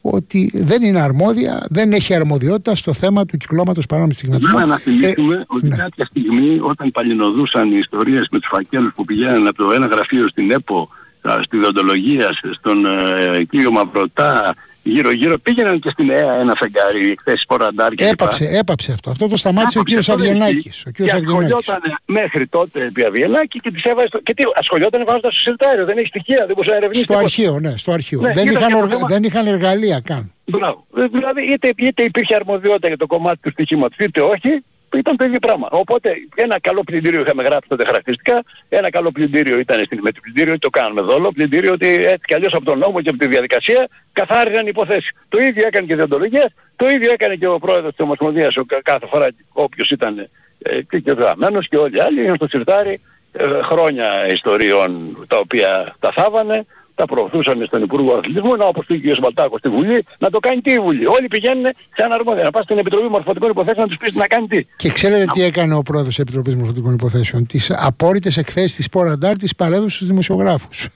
[0.00, 4.52] ότι δεν είναι αρμόδια, δεν έχει αρμοδιότητα στο θέμα του κυκλώματος παράνομου στοιχηματισμού.
[4.52, 5.76] Βέβαια να θυμίσουμε Ε, ότι ναι.
[5.76, 10.28] κάποια στιγμή όταν παλινοδούσαν οι ιστορίες με τους φακέλους που πηγαίνουν από το ένα γραφείο
[10.28, 10.88] στην ΕΠΟ,
[11.22, 17.10] α, στη δοντολογία, στον ε, κύριο Μαυρωτά, γύρω γύρω πήγαιναν και στην ΕΑ ένα φεγγάρι
[17.10, 18.24] εκθέσεις ποραντάρ και λοιπά.
[18.24, 19.10] Έπαψε, έπαψε αυτό.
[19.10, 20.64] Αυτό το σταμάτησε ο Άκουσε, κύριος αυτό δεν Αβγενάκης.
[20.66, 20.88] ισχύει.
[20.88, 21.54] Ο κύριος και Αβγενάκης.
[21.56, 24.18] ασχολιόταν μέχρι τότε επί Αβγενάκη και τις έβαζε στο...
[24.20, 27.24] Και τι, ασχολιόταν βάζοντας στο συρτάριο, δεν έχει στοιχεία, δεν μπορούσε να ερευνήσει Στο τίποτα.
[27.26, 28.20] αρχείο, ναι, στο αρχείο.
[28.20, 29.08] Ναι, δεν, είδα είχαν και το οργα- θέμα.
[29.08, 30.32] δεν είχαν εργαλεία καν.
[30.44, 30.86] Μπράβο.
[30.96, 34.50] Ε, Δηλαδή είτε, είτε υπήρχε αρμοδιότητα για το κομμάτι του στοιχήματος είτε όχι,
[34.96, 35.68] ήταν το ίδιο πράγμα.
[35.70, 40.20] Οπότε ένα καλό πλυντήριο είχαμε γράψει τότε χαρακτηριστικά, ένα καλό πλυντήριο ήταν στην με το
[40.22, 43.26] πλυντήριο, το κάνουμε δόλο, πλυντήριο ότι έτσι κι αλλιώς από τον νόμο και από τη
[43.26, 45.10] διαδικασία καθάριζαν υποθέσεις.
[45.28, 48.64] Το ίδιο έκανε και η διοντολογία, το ίδιο έκανε και ο πρόεδρος της Ομοσπονδίας ο,
[48.64, 50.28] κα- κάθε φορά όποιος ήταν
[50.62, 53.00] ε, και και γραμμένος και όλοι οι άλλοι είχαν στο σιρτάρι
[53.32, 59.12] ε, χρόνια ιστοριών τα οποία τα θάβανε, τα προωθούσαν στον Υπουργό Αθλητισμού, να όπως πήγε
[59.12, 59.18] ο κ.
[59.18, 61.06] Μπαλτάκος στη Βουλή, να το κάνει τι η Βουλή.
[61.06, 61.64] Όλοι πηγαίνουν
[61.96, 64.64] σε αναρμόδια, να πας στην Επιτροπή Μορφωτικών Υποθέσεων να τους πεις να κάνει τι.
[64.76, 69.36] Και ξέρετε τι έκανε ο πρόεδρος της Επιτροπής Μορφωτικών Υποθέσεων; Τις απόρριτες εκθέσεις της Ποραντάρ
[69.36, 70.88] τις παρέδωσε στους δημοσιογράφους.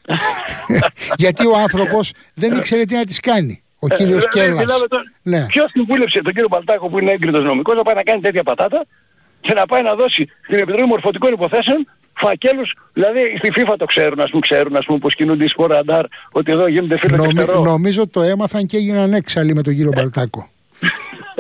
[1.22, 3.62] Γιατί ο άνθρωπος δεν ήξερε τι να τις κάνει.
[3.78, 4.64] Ο κύριος Ε, δηλαδή, Κέλλας.
[4.64, 5.46] μιλάμε τώρα- Ναι.
[5.46, 8.85] Ποιος συμβούλεψε τον κύριο Μπαλτάκο που είναι έγκριτος νομικός να πάει να κάνει τέτοια πατάτα
[9.40, 14.20] και να πάει να δώσει στην Επιτροπή Μορφωτικών Υποθέσεων φακέλους, δηλαδή στη FIFA το ξέρουν,
[14.20, 17.35] ας πούμε, ξέρουν ας πούμε πως κινούνται οι σπορ αντάρ, ότι εδώ γίνονται φίλοι Νομι-
[17.35, 17.62] δεξτερό.
[17.62, 20.48] νομίζω το έμαθαν και έγιναν έξαλλοι με τον κύριο Μπαλτάκο.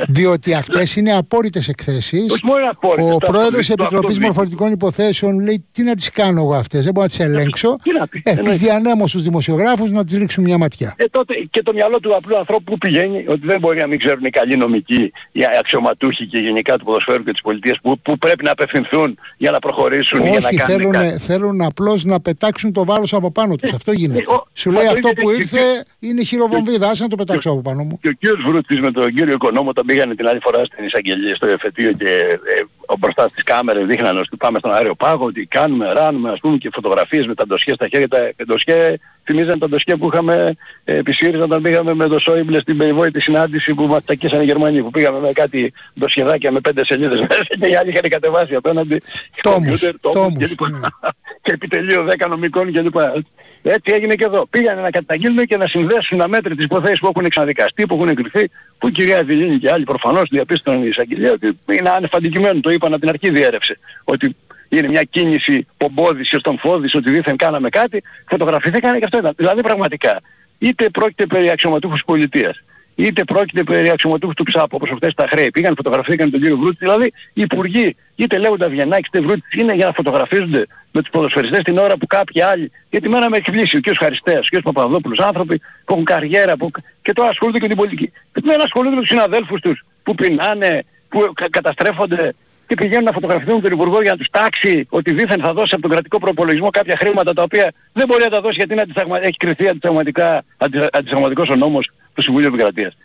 [0.08, 2.30] Διότι αυτές είναι απόρριτες εκθέσεις.
[2.32, 4.26] Όχι μόνο είναι απόρριτες, Ο το πρόεδρος της αυτοδίκη, το Επιτροπής αυτοδίκης.
[4.26, 7.76] Μορφωτικών Υποθέσεων λέει τι να τις κάνω εγώ αυτές, δεν μπορώ να τις ελέγξω.
[7.82, 8.50] Τι να πει, Ε, εννοείται.
[8.50, 10.94] τις διανέμω στους δημοσιογράφους να τις ρίξουν μια ματιά.
[10.96, 13.98] Ε, τότε και το μυαλό του απλού ανθρώπου που πηγαίνει, ότι δεν μπορεί να μην
[13.98, 18.18] ξέρουν οι καλοί νομικοί, οι αξιωματούχοι και γενικά του ποδοσφαίρου και της πολιτείας που, που
[18.18, 21.18] πρέπει να απευθυνθούν για να προχωρήσουν ή για να Όχι, κάνουν θέλουν, κάτι.
[21.18, 23.72] θέλουν απλώς να πετάξουν το βάρος από πάνω τους.
[23.72, 24.18] Αυτό γίνεται.
[24.18, 27.08] ε, ο- Σου μα λέει το αυτό ίδιο που και- ήρθε είναι χειροβομβίδα, άσε να
[27.08, 27.98] το πετάξω από πάνω μου.
[28.02, 31.34] Και ο κύριος Βρούτης με τον κύριο Οικονόμο όταν πήγανε την άλλη φορά στην εισαγγελία
[31.34, 35.46] στο εφετείο και ε, ο μπροστά στις κάμερες δείχναν ότι πάμε στον αέριο πάγο, ότι
[35.46, 38.08] κάνουμε, ράνουμε ας πούμε και φωτογραφίες με τα ντοσιέ στα χέρια.
[38.08, 42.60] Τα ντοσιέ θυμίζαν τα ντοσιέ που είχαμε ε, επί ΣΥΡΙΖΑ όταν πήγαμε με το Σόιμπλε
[42.60, 46.84] στην περιβόητη συνάντηση που μας τακίσαν οι Γερμανοί που πήγαμε με κάτι ντοσιεδάκια με πέντε
[46.84, 49.02] σελίδες μέσα και οι άλλοι είχαν κατεβάσει απέναντι
[49.40, 50.70] Τόμους, κομπιούτερ, τόμους τόμους, και λοιπά.
[50.70, 50.88] ναι.
[51.42, 52.96] και επιτελείο 10 νομικών κλπ.
[53.62, 54.46] Έτσι έγινε και εδώ.
[54.46, 58.88] Πήγανε να καταγγείλουν και να συνδέσουν αμέτρητες υποθέσεις που έχουν εξαδικαστεί, που έχουν εγκριθεί, που
[58.88, 62.60] η κυρία Δηλίνη και άλλοι προφανώς διαπίστωσαν η εισαγγελία ότι είναι άνευ αντικειμένου.
[62.60, 63.78] Το είπαν από την αρχή διέρευσε.
[64.04, 64.36] Ότι
[64.68, 69.32] είναι μια κίνηση πομπόδηση ως τον φόδης, ότι δήθεν κάναμε κάτι, φωτογραφηθήκανε και αυτό ήταν.
[69.36, 70.20] Δηλαδή πραγματικά,
[70.58, 72.62] είτε πρόκειται περί αξιωματούχους πολιτείας,
[72.94, 75.50] είτε πρόκειται περί αξιωματούχου του ΞΑΠ όπως αυτές τα χρέη.
[75.50, 76.76] Πήγαν, φωτογραφήθηκαν τον κύριο Βρούτη.
[76.78, 81.62] Δηλαδή οι υπουργοί είτε λέγονται Αβγενάκης είτε Βρούτης είναι για να φωτογραφίζονται με τους ποδοσφαιριστές
[81.62, 82.70] την ώρα που κάποιοι άλλοι.
[82.90, 83.96] Γιατί μένα με εκπλήσει ο κ.
[83.96, 84.62] Χαριστέας, ο κ.
[84.62, 86.70] Παπαδόπουλος, άνθρωποι που έχουν καριέρα που...
[87.02, 88.12] και τώρα ασχολούνται και με την πολιτική.
[88.32, 92.34] Δεν ασχολούνται με τους συναδέλφους τους που πεινάνε, που καταστρέφονται
[92.66, 95.82] και πηγαίνουν να φωτογραφηθούν τον Υπουργό για να τους τάξει ότι δήθεν θα δώσει από
[95.82, 98.84] τον κρατικό προπολογισμό κάποια χρήματα τα οποία δεν μπορεί να τα δώσει γιατί είναι
[99.22, 99.64] έχει κριθεί
[100.90, 102.96] αντισαγματικός ο νόμος του Συμβουλίου Επικρατείας.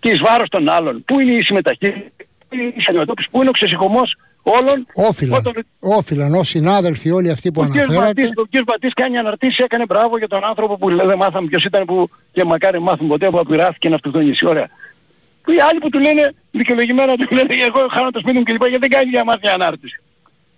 [0.00, 2.12] Και εις βάρος των άλλων, πού είναι η συμμεταχείριση,
[2.48, 4.86] πού είναι η αντιμετώπιση, πού είναι ο ξεσηκωμός όλων.
[4.94, 5.66] Όφυλαν, όταν...
[5.78, 8.30] όφυλαν ως συνάδελφοι όλοι αυτοί που ο αναφέρατε.
[8.36, 8.62] ο κ.
[8.64, 12.44] Μπατής κάνει αναρτήσεις, έκανε μπράβο για τον άνθρωπο που δεν μάθαμε ποιος ήταν που και
[12.44, 14.46] μακάρι μάθουμε ποτέ που απειράθηκε να αυτοκτονήσει.
[14.46, 14.68] Ωραία.
[15.48, 18.62] Που οι άλλοι που του λένε δικαιολογημένα του λένε εγώ χάνω το σπίτι μου κλπ.
[18.62, 20.00] Γιατί δεν κάνει για μάθει ανάρτηση.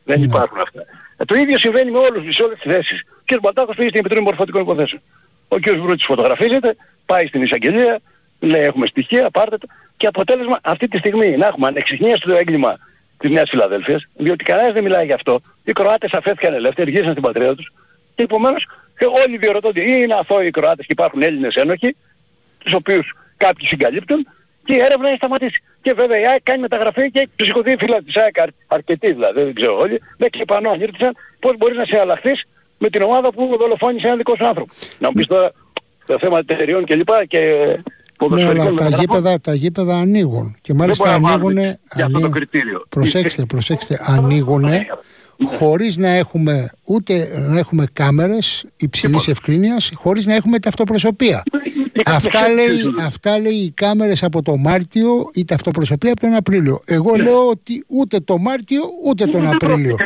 [0.04, 0.24] Δεν ναι.
[0.24, 0.82] υπάρχουν αυτά.
[1.16, 3.02] Ε, το ίδιο συμβαίνει με όλους, σε όλες τις θέσεις.
[3.08, 3.40] Ο κ.
[3.40, 5.02] Μπατάκος πήγε στην Επιτροπή Μορφωτικών Υποθέσεων.
[5.48, 5.70] Ο κ.
[5.70, 6.76] Βρούτης φωτογραφίζεται,
[7.06, 8.00] πάει στην εισαγγελία,
[8.40, 9.66] λέει έχουμε στοιχεία, πάρτε το.
[9.96, 12.78] Και αποτέλεσμα αυτή τη στιγμή να έχουμε ανεξιχνίαστο το έγκλημα
[13.18, 15.40] της Νέας Φιλαδέλφειας, διότι κανένας δεν μιλάει γι' αυτό.
[15.64, 17.72] Οι Κροάτες αφέθηκαν ελεύθεροι, γύρισαν στην πατρίδα τους
[18.14, 18.66] και επομένως
[19.24, 21.96] όλοι διορωτώνται ή είναι αθώοι οι Κροάτες και υπάρχουν Έλληνες ένοχοι,
[22.58, 24.26] τους οποίους κάποιοι συγκαλύπτουν
[24.70, 25.62] και η έρευνα έχει σταματήσει.
[25.84, 29.54] Και βέβαια η ΑΕΚ κάνει μεταγραφή και έχει ψυχωθεί φύλλα της ΑΕΚ αρκετοί δηλαδή, δεν
[29.54, 32.38] ξέρω όλοι, με κλειπανό ανήρτησαν πώς μπορείς να συναλλαχθείς
[32.78, 34.72] με την ομάδα που δολοφόνησε έναν δικό σου άνθρωπο.
[34.98, 35.52] Να μου πεις τώρα
[36.06, 37.40] το θέμα εταιρεών και λοιπά και
[38.28, 40.56] ναι, αλλά τα γήπεδα, τα γήπεδα ανοίγουν.
[40.60, 41.56] Και μάλιστα ανοίγουν.
[41.94, 42.84] Για αυτό το κριτήριο.
[42.88, 44.64] Προσέξτε, προσέξτε, ανοίγουν
[45.46, 51.42] χωρίς να έχουμε ούτε να έχουμε κάμερες υψηλής ευκρίνειας, χωρίς να έχουμε ταυτοπροσωπεία.
[52.04, 56.82] αυτά, λέει, αυτά λέει οι κάμερες από το Μάρτιο, η ταυτοπροσωπεία από τον Απρίλιο.
[56.84, 57.22] Εγώ ναι.
[57.22, 59.96] λέω ότι ούτε το Μάρτιο ούτε τον Απρίλιο.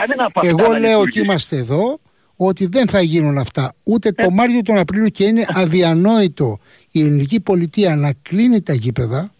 [0.42, 2.01] Εγώ λέω ότι είμαστε εδώ,
[2.37, 4.31] ότι δεν θα γίνουν αυτά ούτε το ε.
[4.31, 6.59] Μάρτιο τον Απρίλιο και είναι αδιανόητο
[6.90, 9.33] η ελληνική πολιτεία να κλείνει τα γήπεδα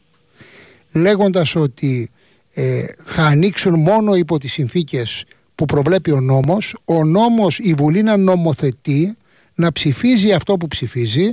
[0.93, 2.11] λέγοντας ότι
[2.55, 5.25] ε, θα ανοίξουν μόνο υπό τις συνθήκες
[5.55, 9.17] που προβλέπει ο νόμος ο νόμος η Βουλή να νομοθετεί
[9.55, 11.33] να ψηφίζει αυτό που ψηφίζει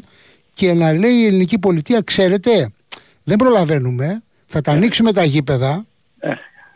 [0.53, 2.69] και να λέει η ελληνική πολιτεία ξέρετε
[3.23, 4.75] δεν προλαβαίνουμε θα τα ε.
[4.75, 5.85] ανοίξουμε τα γήπεδα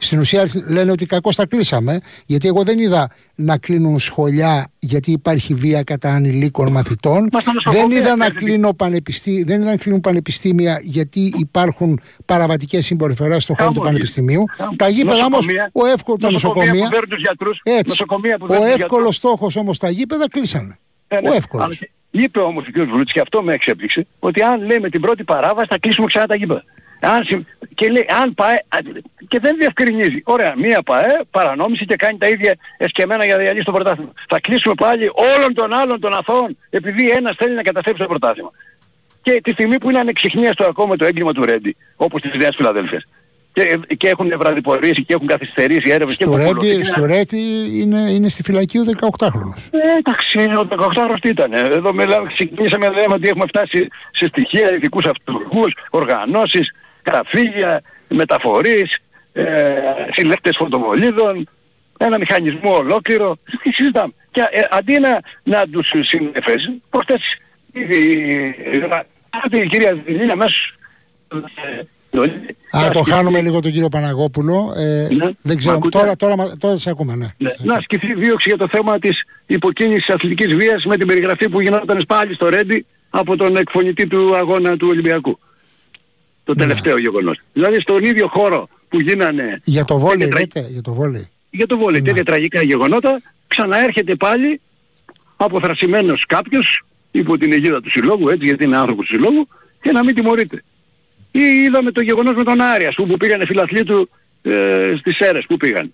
[0.05, 5.11] στην ουσία λένε ότι κακώς τα κλείσαμε, γιατί εγώ δεν είδα να κλείνουν σχολιά γιατί
[5.11, 7.29] υπάρχει βία κατά ανηλίκων μαθητών.
[7.71, 9.43] Δεν είδα να, κλείνω πανεπιστή...
[9.43, 14.45] δεν είδα να κλείνουν πανεπιστήμια γιατί υπάρχουν παραβατικές συμπεριφορές στον χώρο του πανεπιστημίου.
[14.75, 16.89] Τα γήπεδα όμως, ο εύκολο τα νοσοκομεία.
[18.47, 20.77] ο εύκολος στόχος όμως τα γήπεδα κλείσανε.
[21.07, 21.29] Ε, ναι.
[21.29, 21.83] Ο εύκολος.
[22.11, 22.89] Είπε όμως ο κ.
[22.89, 26.35] Βρούτση και αυτό με εξέπληξε ότι αν λέμε την πρώτη παράβαση θα κλείσουμε ξανά τα
[26.35, 26.63] γήπεδα.
[27.05, 28.55] Αν, και λέει, αν πάει,
[29.27, 30.21] και δεν διευκρινίζει.
[30.23, 34.11] Ωραία, μία ΠαΕ παρανόμηση και κάνει τα ίδια εσκεμμένα για διαλύσει το πρωτάθλημα.
[34.27, 38.51] Θα κλείσουμε πάλι όλων των άλλων των αθώων επειδή ένας θέλει να καταστρέψει το πρωτάθλημα.
[39.21, 43.03] Και τη στιγμή που είναι ανεξιχνίαστο ακόμα το έγκλημα του Ρέντι, όπως της Νέας Φιλαδέλφειας.
[43.53, 47.41] Και, και έχουν βραδιπορήσει και έχουν καθυστερήσει έρευνες στο και Ρέντι, Στο Ρέντι
[47.71, 49.69] είναι, είναι στη φυλακή ο 18χρονος.
[49.71, 51.53] Ε, εντάξει, ο 18χρονος τι ήταν.
[51.53, 56.71] Εδώ μιλάμε, ξεκινήσαμε λέμε ότι έχουμε φτάσει σε στοιχεία ειδικούς αυτούργους, οργανώσεις,
[57.05, 58.97] γραφεία, μεταφορείς,
[59.33, 59.75] ε,
[60.11, 61.49] συλλέκτες φωτοβολίδων,
[61.97, 63.37] ένα μηχανισμό ολόκληρο.
[63.63, 64.13] Τι συζητάμε.
[64.31, 67.21] Και ε, αντί να, να τους συνεφέσει, προχτές
[67.71, 67.83] η,
[69.51, 70.55] η κυρία Δηλίνα μέσα
[72.77, 74.73] Α, το χάνουμε λίγο τον κύριο Παναγόπουλο.
[74.77, 77.27] Ε, ναι, δεν ξέρω, τώρα, τώρα, τώρα σε ακούμε, ναι.
[77.37, 77.51] ναι.
[77.63, 82.03] Να ασκηθεί δίωξη για το θέμα της υποκίνησης αθλητικής βίας με την περιγραφή που γινόταν
[82.07, 85.39] πάλι στο Ρέντι από τον εκφωνητή του αγώνα του Ολυμπιακού
[86.45, 86.61] το ναι.
[86.61, 87.41] τελευταίο γεγονός.
[87.53, 89.61] Δηλαδή στον ίδιο χώρο που γίνανε...
[89.63, 91.29] Για το βόλεϊ λέτε, για το βόλεϊ.
[91.49, 92.07] Για το βόλεϊ, ναι.
[92.07, 94.61] τέτοια τραγικά γεγονότα, ξαναέρχεται πάλι
[95.37, 99.47] αποθρασιμένος κάποιος υπό την αιγίδα του συλλόγου, έτσι γιατί είναι άνθρωπος του συλλόγου,
[99.81, 100.63] και να μην τιμωρείται.
[101.31, 104.09] Ή είδαμε το γεγονός με τον Άρια, που, που πήγανε φιλαθλοί του
[104.41, 105.93] ε, στις αίρες, που πήγαν.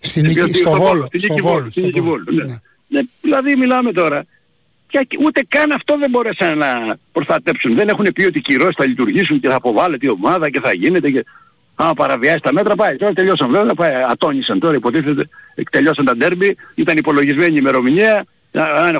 [0.00, 1.08] Στην νίκη, στο, Βόλο.
[1.70, 2.24] Στην νίκη Βόλου.
[2.30, 2.44] Ναι.
[2.44, 2.58] Ναι.
[2.88, 3.00] ναι.
[3.20, 4.26] Δηλαδή μιλάμε τώρα
[5.02, 7.74] και ούτε καν αυτό δεν μπορέσαν να προστατέψουν.
[7.74, 10.74] Δεν έχουν πει ότι οι κυρώσεις θα λειτουργήσουν και θα αποβάλλεται η ομάδα και θα
[10.74, 11.24] γίνεται και
[11.74, 12.96] άμα παραβιάσει τα μέτρα πάει.
[12.96, 15.28] Τώρα τελειώσαν βέβαια, πάει, ατόνισαν τώρα υποτίθεται,
[15.70, 18.26] τελειώσαν τα ντέρμπι, ήταν υπολογισμένη η ημερομηνία,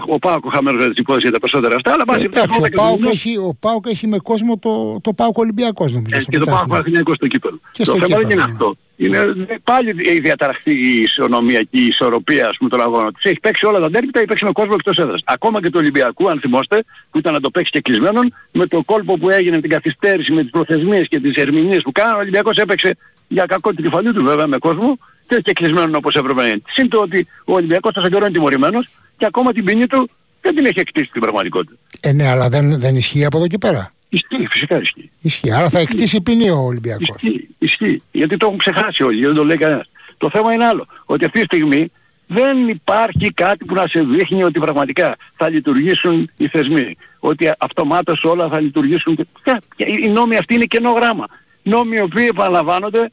[0.07, 3.37] ο Πάοκ χαμένος δεν της υπόθεση τα περισσότερα αυτά, αλλά πάση Εντάξει, ο Πάοκ έχει,
[3.37, 6.17] ο Πάοκ έχει με κόσμο το, το Πάοκ Ολυμπιακός νομίζω.
[6.17, 7.61] Ε, και το Πάοκ Αθηναϊκός στο κύπελο.
[7.85, 8.77] Το θέμα δεν είναι αυτό.
[8.97, 13.13] Είναι πάλι η διαταραχθεί η ισονομία και η ισορροπία ας πούμε των αγώνων.
[13.15, 15.21] Της έχει παίξει όλα τα ντέρμπι, τα έχει παίξει με κόσμο εκτός έδρας.
[15.25, 18.83] Ακόμα και το Ολυμπιακού, αν θυμόστε, που ήταν να το παίξει και κλεισμένον, με το
[18.83, 22.57] κόλπο που έγινε την καθυστέρηση, με τις προθεσμίες και τις ερμηνείες που κάνανε, ο Ολυμπιακός
[22.57, 22.97] έπαιξε
[23.29, 26.63] για κακό την κεφαλή του βέβαια με κόσμο και και κλεισμένον όπως έπρεπε να είναι.
[26.73, 30.55] Συν το ότι ο Ολυμπιακός τόσο καιρό είναι τιμωρημένος και ακόμα την ποινή του δεν
[30.55, 31.77] την έχει εκτίσει την πραγματικότητα.
[32.01, 33.93] Ε, ναι, αλλά δεν, δεν ισχύει από εδώ και πέρα.
[34.15, 35.11] Ισχύει, φυσικά ισχύει.
[35.21, 35.53] Ισχύει.
[35.53, 37.09] Άρα θα εκτίσει ποινή ο Ολυμπιακός.
[37.09, 38.03] Ισχύει, ισχύει.
[38.11, 39.91] Γιατί το έχουν ξεχάσει όλοι, δεν το λέει κανένας.
[40.19, 40.87] Το θέμα είναι άλλο.
[41.05, 41.91] Ότι αυτή τη στιγμή
[42.27, 46.97] δεν υπάρχει κάτι που να σε δείχνει ότι πραγματικά θα λειτουργήσουν οι θεσμοί.
[47.19, 49.17] Ότι αυτομάτως όλα θα λειτουργήσουν.
[49.17, 49.85] Και...
[50.05, 51.27] Οι νόμοι αυτοί είναι κενό γράμμα.
[51.63, 53.11] Νόμοι οι οποίοι επαναλαμβάνονται,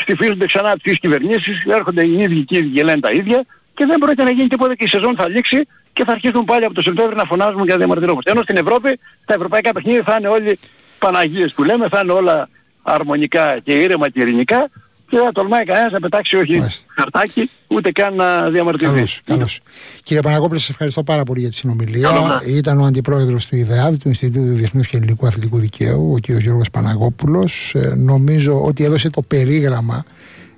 [0.00, 3.98] στηφίζονται ξανά από τις κυβερνήσεις, έρχονται οι ίδιοι κύριοι και λένε τα ίδια και δεν
[3.98, 5.66] πρόκειται να γίνει τίποτα και η σεζόν θα λήξει
[5.98, 8.30] και θα αρχίσουν πάλι από το Σεπτέμβριο να φωνάζουμε και να διαμαρτυρόμαστε.
[8.30, 10.58] Ενώ στην Ευρώπη τα ευρωπαϊκά παιχνίδια θα είναι όλοι
[10.98, 12.48] Παναγίες που λέμε, θα είναι όλα
[12.82, 14.70] αρμονικά και ήρεμα και ειρηνικά
[15.08, 16.62] και δεν τολμάει κανένας να πετάξει όχι
[16.96, 18.94] χαρτάκι ούτε καν να διαμαρτυρηθεί.
[18.94, 19.60] Καλώς, καλώς.
[20.02, 22.42] Κύριε Παναγόπουλο, σας ευχαριστώ πάρα πολύ για τη συνομιλία.
[22.46, 26.30] Ήταν ο Αντιπρόεδρος του ΙΔΕΑΔ, του Ινστιτούτου Διεθνούς και Ελληνικού Αθλητικού Δικαίου, ο κ.
[26.30, 27.74] Γιώργος Παναγόπουλος.
[27.74, 30.04] Ε, νομίζω ότι έδωσε το περίγραμμα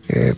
[0.07, 0.31] ε,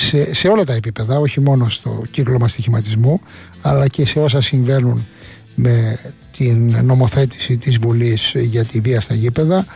[0.00, 3.20] σε, σε όλα τα επίπεδα, όχι μόνο στο κύκλωμα στοιχηματισμού,
[3.62, 5.06] αλλά και σε όσα συμβαίνουν
[5.54, 5.98] με
[6.36, 9.66] την νομοθέτηση της Βουλής για τη βία στα γήπεδα.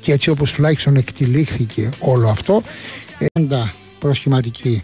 [0.00, 2.62] Και έτσι όπως τουλάχιστον εκτιλήχθηκε όλο αυτό
[3.32, 4.82] έντα προσχηματική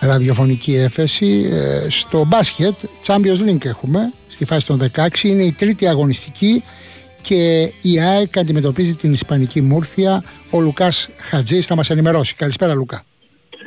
[0.00, 2.74] ραδιοφωνική έφεση ε, στο μπάσκετ
[3.06, 6.62] Champions League έχουμε στη φάση των 16 είναι η τρίτη αγωνιστική
[7.22, 12.34] και η ΑΕΚ αντιμετωπίζει την Ισπανική Μούρφια ο Λουκάς Χατζής θα μας ενημερώσει.
[12.34, 13.04] Καλησπέρα Λουκά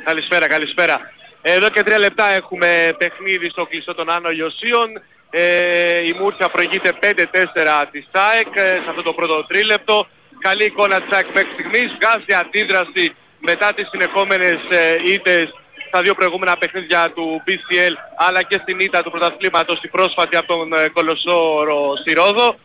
[0.04, 1.00] Καλησπέρα, καλησπέρα.
[1.42, 4.88] Εδώ και τρία λεπτά έχουμε παιχνίδι στο κλειστό των Άνω Ιωσίων.
[5.30, 10.06] Ε, η Μούρθια προηγείται 5-4 της ΑΕΚ ε, σε αυτό το πρώτο τρίλεπτο.
[10.38, 11.96] Καλή εικόνα της ΑΕΚ μέχρι στιγμής.
[12.00, 15.48] Βγάζει αντίδραση μετά τις συνεχόμενες ε, ήττες
[15.88, 20.46] στα δύο προηγούμενα παιχνίδια του BCL αλλά και στην ήττα του πρωταθλήματος η πρόσφατη από
[20.46, 22.58] τον ε, Κολοσσόρο στη Ρόδο.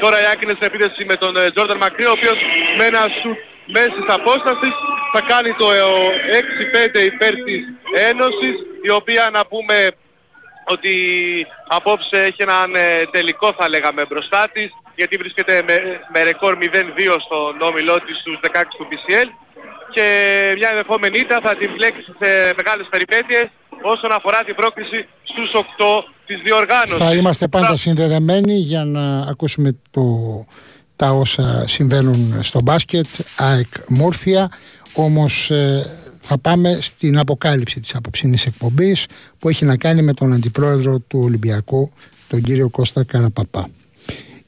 [0.00, 2.38] Τώρα η ΑΕΚ είναι στην επίθεση με τον Τζόρνταν Μακρύ ο οποίος
[2.78, 3.38] με ένα σουτ
[3.74, 4.74] μέσης της απόστασης
[5.12, 5.68] θα κάνει το
[6.96, 7.62] 6-5 υπέρ της
[8.10, 9.76] Ένωσης η οποία να πούμε
[10.64, 10.94] ότι
[11.68, 15.76] απόψε έχει έναν ε, τελικό θα λέγαμε μπροστά της γιατί βρίσκεται με,
[16.12, 16.64] με ρεκόρ 0-2
[17.26, 19.28] στον όμιλό της στους 16 του PCL
[19.94, 20.06] και
[20.56, 23.46] μια ενδεχόμενη ήττα θα την βλέξει σε μεγάλες περιπέτειες
[23.82, 26.96] όσον αφορά την πρόκληση στους 8 της διοργάνωσης.
[26.96, 30.02] Θα είμαστε πάντα συνδεδεμένοι για να ακούσουμε το
[30.96, 33.06] τα όσα συμβαίνουν στο μπάσκετ,
[33.36, 34.50] ΑΕΚ Μόρφια,
[34.92, 35.86] όμως ε,
[36.20, 39.06] θα πάμε στην αποκάλυψη της απόψινής εκπομπής
[39.38, 41.90] που έχει να κάνει με τον αντιπρόεδρο του Ολυμπιακού,
[42.28, 43.68] τον κύριο Κώστα Καραπαπά.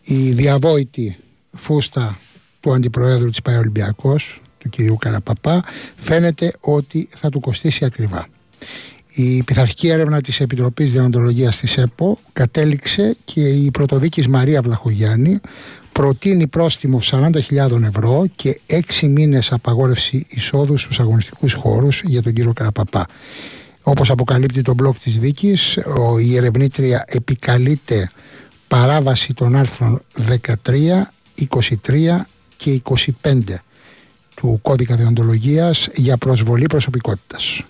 [0.00, 1.18] Η διαβόητη
[1.56, 2.18] φούστα
[2.60, 5.64] του αντιπροέδρου της ΠΑΕ Ολυμπιακός, του κυρίου Καραπαπά,
[5.96, 8.28] φαίνεται ότι θα του κοστίσει ακριβά.
[9.14, 15.40] Η πειθαρχική έρευνα της Επιτροπής Διοντολογίας της ΕΠΟ κατέληξε και η πρωτοδίκης Μαρία Βλαχογιάννη
[15.98, 22.52] προτείνει πρόστιμο 40.000 ευρώ και 6 μήνες απαγόρευση εισόδου στους αγωνιστικούς χώρους για τον κύριο
[22.52, 23.06] Καραπαπά.
[23.82, 25.78] Όπως αποκαλύπτει το μπλοκ της δίκης,
[26.20, 28.10] η ερευνήτρια επικαλείται
[28.68, 32.82] παράβαση των άρθρων 13, 23 και
[33.22, 33.62] 25
[34.34, 37.62] του κώδικα διοντολογίας για προσβολή προσωπικότητας.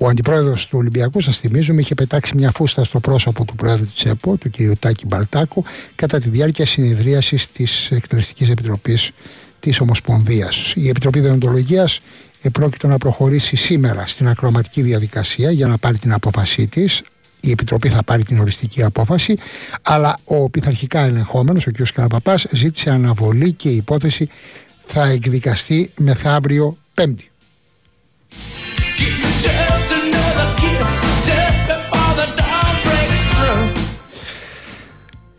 [0.00, 4.04] Ο αντιπρόεδρος του Ολυμπιακού, σας θυμίζουμε, είχε πετάξει μια φούστα στο πρόσωπο του πρόεδρου της
[4.04, 4.78] ΕΠΟ, του κ.
[4.78, 9.10] Τάκη Μπαλτάκου, κατά τη διάρκεια συνεδρίασης της Εκτελεστικής Επιτροπής
[9.60, 10.72] της Ομοσπονδίας.
[10.76, 11.88] Η Επιτροπή Δεοντολογία
[12.42, 17.02] επρόκειτο να προχωρήσει σήμερα στην ακροματική διαδικασία για να πάρει την απόφασή της.
[17.40, 19.36] Η Επιτροπή θα πάρει την οριστική απόφαση,
[19.82, 21.76] αλλά ο πειθαρχικά ελεγχόμενος, ο κ.
[21.94, 24.28] Καραπαπάς, ζήτησε αναβολή και η υπόθεση
[24.86, 27.30] θα εκδικαστεί μεθαύριο Πέμπτη.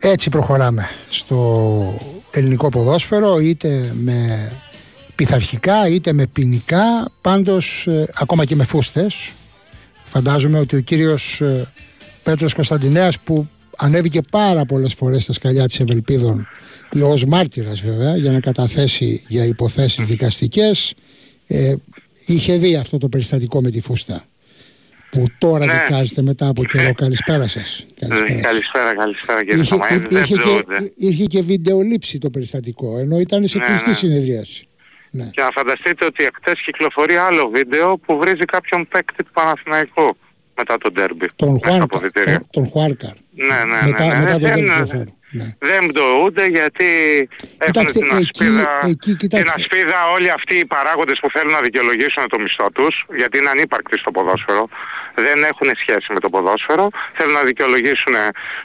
[0.02, 1.98] Έτσι προχωράμε στο
[2.32, 4.52] ελληνικό ποδόσφαιρο είτε με
[5.16, 9.32] πειθαρχικά είτε με ποινικά πάντως ε, ακόμα και με φούστες
[10.04, 11.68] φαντάζομαι ότι ο κύριος ε,
[12.24, 16.48] Πέτρος Κωνσταντινέας που ανέβηκε πάρα πολλές φορές στα σκαλιά της Ευελπίδων
[16.92, 20.94] ή ως μάρτυρας βέβαια για να καταθέσει για υποθέσεις δικαστικές
[21.48, 21.74] ε,
[22.34, 24.24] είχε δει αυτό το περιστατικό με τη φούστα
[25.12, 25.74] που τώρα ναι.
[25.74, 26.94] δικάζεται μετά από καιρό.
[26.94, 27.86] Καλησπέρα σας.
[28.00, 29.76] Καλησπέρα, καλησπέρα, καλησπέρα κύριε είχε,
[30.10, 33.96] είχε, και, είχε και βιντεολήψη το περιστατικό, ενώ ήταν σε ναι, κλειστή ναι.
[33.96, 34.68] συνεδρίαση.
[35.12, 35.30] Ναι.
[35.32, 40.18] Και να φανταστείτε ότι εκτές κυκλοφορεί άλλο βίντεο που βρίζει κάποιον παίκτη του Παναθηναϊκού
[40.56, 41.28] μετά τον τέρμπι.
[41.36, 41.60] Τον,
[42.50, 43.14] τον, Χουάρκαρ.
[43.32, 44.20] Ναι, ναι, μετά, ναι, ναι.
[44.20, 45.48] μετά τον τέρμπι ναι.
[45.60, 46.90] Δεν πτωούνται γιατί
[47.66, 51.62] Κοιτάξτε, έχουν την ασπίδα, εκεί, εκεί, την ασπίδα όλοι αυτοί οι παράγοντες που θέλουν να
[51.62, 54.64] δικαιολογήσουν το μισθό τους, γιατί είναι ανύπαρκτοι στο ποδόσφαιρο,
[55.16, 56.86] δεν έχουν σχέση με το ποδόσφαιρο,
[57.18, 58.16] θέλουν να δικαιολογήσουν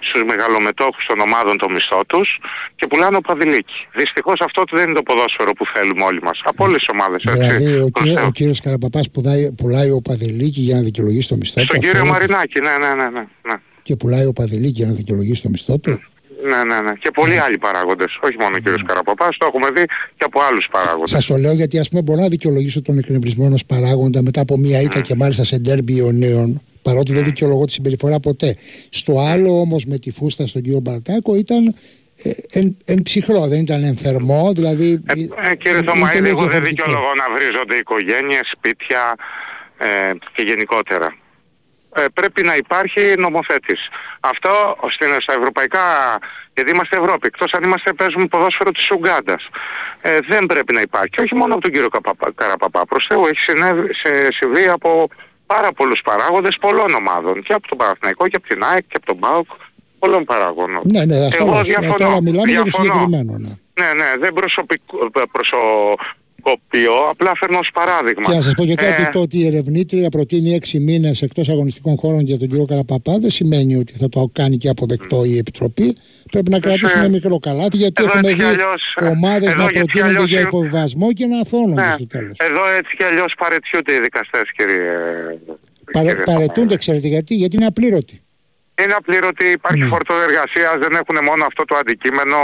[0.06, 2.28] στους μεγαλομετόχους των ομάδων το μισθό τους
[2.76, 3.78] και πουλάνε οπαδηλίκι.
[3.94, 7.20] Δυστυχώς αυτό δεν είναι το ποδόσφαιρο που θέλουμε όλοι μας, από όλες τις ομάδες.
[7.32, 11.66] Δηλαδή ο, κύριο, ο κύριος Καραπαπάς πουλάει, πουλάει οπαδηλίκι για να δικαιολογήσει το μισθό του.
[11.66, 13.54] Στον κύριο Μαρινάκη, ναι, ναι, ναι, ναι, ναι.
[13.82, 16.02] Και πουλάει οπαδηλίκι για να δικαιολογήσει το μισθό του;
[16.48, 16.92] Ναι, ναι, ναι.
[16.92, 18.18] Και πολλοί άλλοι παράγοντες.
[18.22, 19.84] Όχι μόνο ο κύριος Καραπαπάς, το έχουμε δει
[20.16, 21.10] και από άλλους παράγοντες.
[21.10, 24.56] Σας το λέω γιατί ας πούμε μπορώ να δικαιολογήσω τον εκνευρισμένο ως παράγοντα μετά από
[24.58, 28.56] μία ήττα και μάλιστα σε ντέρμπι ιωνίων παρότι δεν δικαιολογώ τη συμπεριφορά ποτέ.
[28.88, 31.74] Στο άλλο όμως με τη φούστα στον κύριο Μπαλτάκο ήταν
[32.22, 35.02] ε, εν, εν ψυχρό, δεν ήταν εν θερμό, δηλαδή...
[35.06, 35.12] Ε,
[35.50, 39.14] ε, κύριε Θωμαίδη, εγώ δεν δικαιολογώ να βρίζονται οικογένειες, σπίτια
[39.78, 41.16] ε, και γενικότερα.
[41.96, 43.88] Ε, πρέπει να υπάρχει νομοθέτης.
[44.20, 45.84] Αυτό στην, στα ευρωπαϊκά,
[46.54, 49.48] γιατί είμαστε Ευρώπη, εκτός αν είμαστε παίζουμε ποδόσφαιρο της Ουγκάντας.
[50.00, 51.20] Ε, δεν πρέπει να υπάρχει.
[51.20, 51.88] Όχι μόνο από τον κύριο
[52.34, 52.84] Καραπαπά.
[52.86, 55.08] Προς Θεού έχει συνέβη, σε, συμβεί από
[55.46, 57.42] πάρα πολλούς παράγοντες πολλών ομάδων.
[57.42, 59.46] Και από τον Παναθηναϊκό και από την ΑΕΚ και από τον ΠΑΟΚ
[59.98, 60.80] πολλών παράγοντων.
[60.84, 61.94] Ναι, ναι, Εγώ διαφωνώ.
[61.94, 63.32] Τώρα μιλάμε για το συγκεκριμένο.
[63.38, 63.52] Ναι.
[63.80, 65.58] ναι, ναι, δεν προσωπικό, προσω,
[66.48, 68.26] κοπείο, απλά φέρνω ως παράδειγμα.
[68.28, 69.08] Και να σας πω και κάτι, ε...
[69.12, 73.30] το ότι η ερευνήτρια προτείνει έξι μήνες εκτός αγωνιστικών χώρων για τον κύριο Καραπαπά δεν
[73.30, 75.96] σημαίνει ότι θα το κάνει και αποδεκτό η Επιτροπή.
[76.30, 81.12] Πρέπει να κρατήσουμε μικρό καλάτι γιατί εδώ έχουμε δει αλλιώς, ομάδες να προτείνονται για υποβιβασμό
[81.12, 81.92] και να αθώνονται ναι.
[81.92, 82.36] στο τέλος.
[82.38, 84.84] Εδώ έτσι κι αλλιώς παρετιούνται οι δικαστές κύριε...
[85.92, 88.18] Παρε, κύριε παρετούνται ξέρετε γιατί, γιατί είναι απλήρωτοι.
[88.82, 89.86] Είναι απλήρωτοι, υπάρχει ναι.
[89.86, 92.36] φόρτο εργασίας, δεν έχουν μόνο αυτό το αντικείμενο.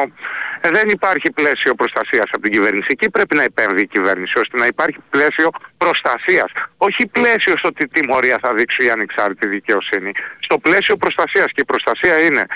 [0.61, 2.87] Ε, δεν υπάρχει πλαίσιο προστασίας από την κυβέρνηση.
[2.91, 6.51] Εκεί πρέπει να επέμβει η κυβέρνηση, ώστε να υπάρχει πλαίσιο προστασίας.
[6.77, 10.13] Όχι πλαίσιο στο τι τιμωρία θα δείξει η ανεξάρτητη δικαιοσύνη.
[10.41, 11.47] Στο πλαίσιο προστασίας.
[11.47, 12.47] Και η προστασία είναι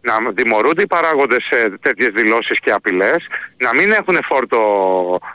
[0.00, 4.60] να τιμωρούνται οι παράγοντες σε τέτοιες δηλώσεις και απειλές, να μην έχουν φόρτο,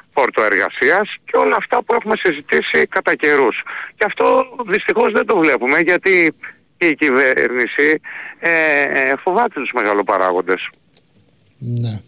[0.09, 3.63] φόρτο εργασίας και όλα αυτά που έχουμε συζητήσει κατά καιρούς.
[3.95, 6.33] Και αυτό δυστυχώς δεν το βλέπουμε γιατί
[6.77, 8.01] και η κυβέρνηση
[8.39, 10.69] ε, ε φοβάται τους μεγαλοπαράγοντες.
[11.57, 12.01] Ναι.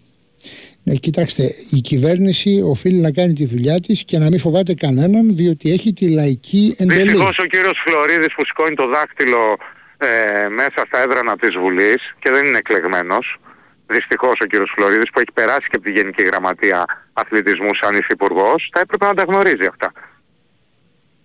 [0.84, 5.36] Ναι, κοιτάξτε, η κυβέρνηση οφείλει να κάνει τη δουλειά της και να μην φοβάται κανέναν
[5.36, 7.02] διότι έχει τη λαϊκή εντολή.
[7.02, 9.58] Δυστυχώς ο κύριος Φλωρίδης που σηκώνει το δάκτυλο
[9.98, 13.40] ε, μέσα στα έδρανα της Βουλής και δεν είναι εκλεγμένος.
[13.88, 18.70] Δυστυχώς ο κύριος Φλωρίδης που έχει περάσει και από τη Γενική Γραμματεία Αθλητισμού σαν υφυπουργός
[18.74, 19.92] θα έπρεπε να τα γνωρίζει αυτά.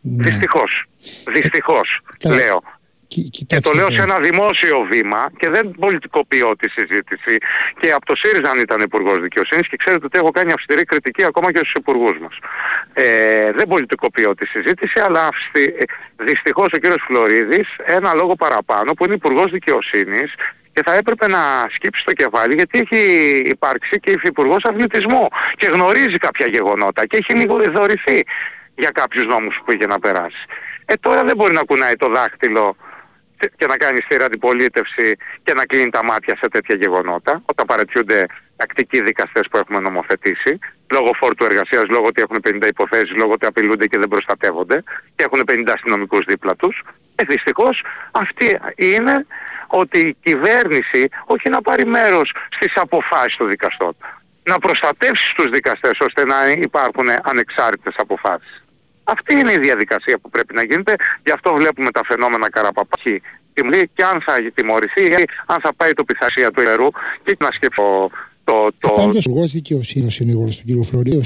[0.00, 0.24] Ναι.
[0.24, 0.86] Δυστυχώς.
[1.32, 2.62] Δυστυχώς λέω.
[3.46, 7.36] Και το λέω σε ένα δημόσιο βήμα και δεν πολιτικοποιώ τη συζήτηση
[7.80, 11.24] και από το ΣΥΡΙΖΑ αν ήταν Υπουργός Δικαιοσύνης και ξέρετε ότι έχω κάνει αυστηρή κριτική
[11.24, 12.38] ακόμα και στους Υπουργούς μας.
[12.92, 15.74] Ε, δεν πολιτικοποιώ τη συζήτηση αλλά αυστη...
[16.16, 20.34] δυστυχώς ο κύριος Φλωρίδης ένα λόγο παραπάνω που είναι Υπουργός Δικαιοσύνης
[20.72, 23.00] και θα έπρεπε να σκύψει το κεφάλι γιατί έχει
[23.38, 28.22] υπάρξει και υφυπουργός αθλητισμού και γνωρίζει κάποια γεγονότα και έχει λίγο δωρηθεί
[28.74, 30.44] για κάποιους νόμους που είχε να περάσει.
[30.84, 32.76] Ε τώρα δεν μπορεί να κουνάει το δάχτυλο
[33.56, 38.26] και να κάνει στήρα αντιπολίτευση και να κλείνει τα μάτια σε τέτοια γεγονότα, όταν παρατιούνται
[38.56, 40.58] τακτικοί δικαστές που έχουμε νομοθετήσει,
[40.90, 44.82] λόγω φόρτου εργασίας, λόγω ότι έχουν 50 υποθέσεις, λόγω ότι απειλούνται και δεν προστατεύονται
[45.14, 46.82] και έχουν 50 αστυνομικούς δίπλα τους.
[47.14, 49.26] Ε, δυστυχώς αυτή είναι
[49.66, 53.96] ότι η κυβέρνηση όχι να πάρει μέρος στις αποφάσεις των δικαστών,
[54.42, 58.65] να προστατεύσει τους δικαστές ώστε να υπάρχουν ανεξάρτητες αποφάσεις.
[59.14, 60.94] Αυτή είναι η διαδικασία που πρέπει να γίνεται.
[61.24, 63.22] Γι' αυτό βλέπουμε τα φαινόμενα καραπαπάχη
[63.54, 66.88] τιμωρεί και αν θα τιμωρηθεί ή αν θα πάει το πειθαρχία του ιερού
[67.24, 68.10] και να σκεφτώ
[68.44, 68.68] το...
[68.78, 68.92] το...
[68.92, 70.84] Πάντως ο δικαιοσύνης, ο συνήγορος του κ.
[70.84, 71.20] Φλωρίου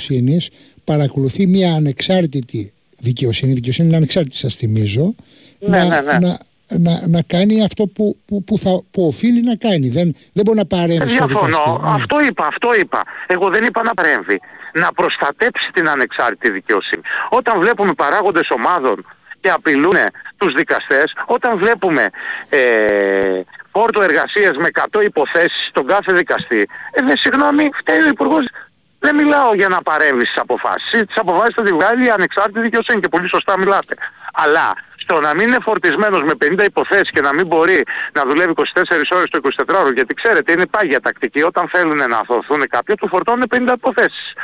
[0.85, 3.51] παρακολουθεί μια ανεξάρτητη δικαιοσύνη.
[3.51, 5.15] Η δικαιοσύνη είναι ανεξάρτητη σας θυμίζω.
[5.59, 6.19] Ναι, να, ναι, ναι.
[6.19, 6.39] Να,
[6.79, 9.89] να, να κάνει αυτό που, που, που, θα, που οφείλει να κάνει.
[9.89, 11.81] Δεν, δεν μπορεί να παρέμβει στο δικαστήριο.
[11.83, 11.91] Ναι.
[11.91, 13.03] Αυτό είπα, αυτό είπα.
[13.27, 14.41] Εγώ δεν είπα να παρέμβει.
[14.73, 17.03] Να προστατέψει την ανεξάρτητη δικαιοσύνη.
[17.29, 19.07] Όταν βλέπουμε παράγοντες ομάδων
[19.41, 19.97] και απειλούν
[20.37, 22.11] τους δικαστές, όταν βλέπουμε
[22.49, 23.41] ε,
[23.73, 28.47] φόρτο εργασίας με 100 υποθέσεις στον κάθε δικαστή, ε, δε, συγγνώμη, φταίει ο Υπουργός
[29.01, 30.91] δεν μιλάω για να παρέμβει στις αποφάσεις.
[30.91, 33.95] Τις αποφάσεις θα τη βγάλει η ανεξάρτητη δικαιοσύνη και πολύ σωστά μιλάτε.
[34.33, 38.53] Αλλά στο να μην είναι φορτισμένος με 50 υποθέσεις και να μην μπορεί να δουλεύει
[38.57, 38.63] 24
[39.11, 43.47] ώρες το 24ωρο, γιατί ξέρετε είναι πάγια τακτική, όταν θέλουν να αθωθούν κάποιοι του φορτώνουν
[43.51, 44.35] 50 υποθέσεις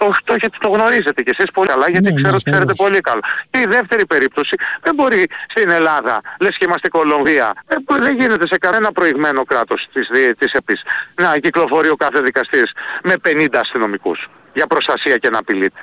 [0.00, 2.74] το, το, το, το γνωρίζετε κι εσείς πολύ καλά γιατί ναι, ξέρω ναι, ότι ξέρετε
[2.74, 3.20] πολύ καλά.
[3.50, 8.46] Και η δεύτερη περίπτωση δεν μπορεί στην Ελλάδα, λες και είμαστε Κολομβία, δεν, δεν γίνεται
[8.46, 10.08] σε κανένα προηγμένο κράτος της,
[10.38, 10.82] της ΕΠΗΣ
[11.14, 15.80] να κυκλοφορεί ο κάθε δικαστής με 50 αστυνομικούς για προστασία και να απειλείται.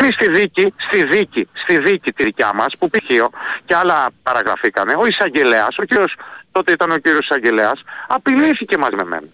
[0.00, 3.30] Εμείς στη δίκη, στη δίκη, στη δίκη τη δικιά μας που πηχείο
[3.64, 6.16] και άλλα παραγραφήκανε, ο εισαγγελέας, ο κύριος,
[6.52, 9.26] τότε ήταν ο κύριος εισαγγελέας, απειλήθηκε μαζί με μένα.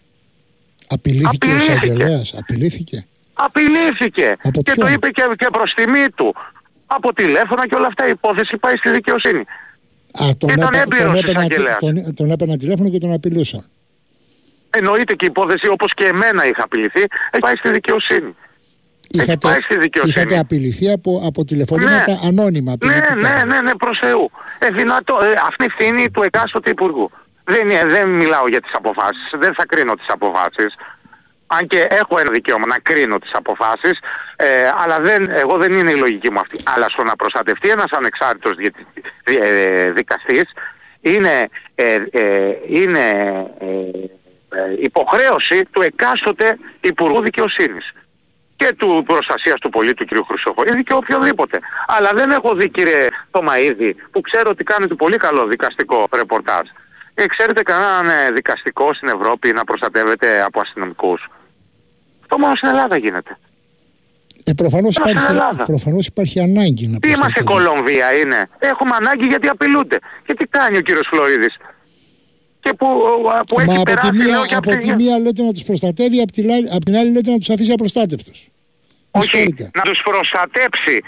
[0.89, 1.73] Απειλήθηκε, απειλήθηκε.
[1.73, 3.07] ο εισαγγελέας, απειλήθηκε.
[3.35, 4.37] Απειλήθηκε.
[4.63, 6.35] και το είπε και, και προς τιμή του.
[6.87, 9.45] Από τηλέφωνα και όλα αυτά η υπόθεση πάει στη δικαιοσύνη.
[10.23, 11.47] Α, τον, Ήταν έπαι, τον, έπαιρνα,
[11.79, 13.65] τον, τον έπαιρνα τηλέφωνο και τον απειλούσαν.
[14.71, 18.35] Εννοείται και η υπόθεση όπως και εμένα είχα απειληθεί, έχει πάει στη δικαιοσύνη.
[19.11, 20.15] Είχατε, πάει στη δικαιοσύνη.
[20.17, 22.19] είχατε απειληθεί από, από τηλεφωνήματα ναι.
[22.29, 22.73] ανώνυμα.
[22.85, 24.31] Ναι, ναι, ναι, ναι, προς Θεού.
[24.59, 27.11] Ε, δυνατό, ε, αυτή ευθύνη του εκάστοτε υπουργού.
[27.45, 30.75] Δεν, δεν μιλάω για τις αποφάσεις, δεν θα κρίνω τις αποφάσεις.
[31.47, 33.99] Αν και έχω ένα δικαίωμα να κρίνω τις αποφάσεις,
[34.37, 36.59] ε, αλλά δεν, εγώ δεν είναι η λογική μου αυτή.
[36.65, 38.53] Αλλά στο να προστατευτεί ένας ανεξάρτητος
[39.25, 40.53] ε, δικαστής
[41.01, 43.03] είναι, ε, ε, είναι
[44.81, 47.93] υποχρέωση του εκάστοτε Υπουργού Δικαιοσύνης
[48.57, 50.09] και του προστασίας του πολίτου κ.
[50.29, 51.59] Χρυσοχοίδη και οποιοδήποτε.
[51.87, 56.69] Αλλά δεν έχω δει κύριε Θωμαίδη που ξέρω ότι κάνετε πολύ καλό δικαστικό ρεπορτάζ.
[57.15, 61.29] Ε, ξέρετε κανέναν ε, δικαστικό στην Ευρώπη να προστατεύεται από αστυνομικούς.
[62.23, 63.39] Αυτό μόνο στην Ελλάδα γίνεται.
[64.45, 65.19] Ε, προφανώς, υπάρχει,
[65.65, 69.99] προφανώς υπάρχει ανάγκη να Τι είμαστε Κολομβία είναι; Έχουμε ανάγκη γιατί απειλούνται.
[70.27, 71.57] Και τι κάνει ο κύριος Φλωρίδης;
[72.61, 72.87] Και που,
[73.47, 76.33] που έχει από περάσει τη μία, και από τη μία λέτε να τους προστατεύει, από
[76.33, 78.49] την, άλλη, από την άλλη λέτε να τους αφήσει απροστάτευτος.
[79.11, 81.03] Όχι, να τους προστατέψει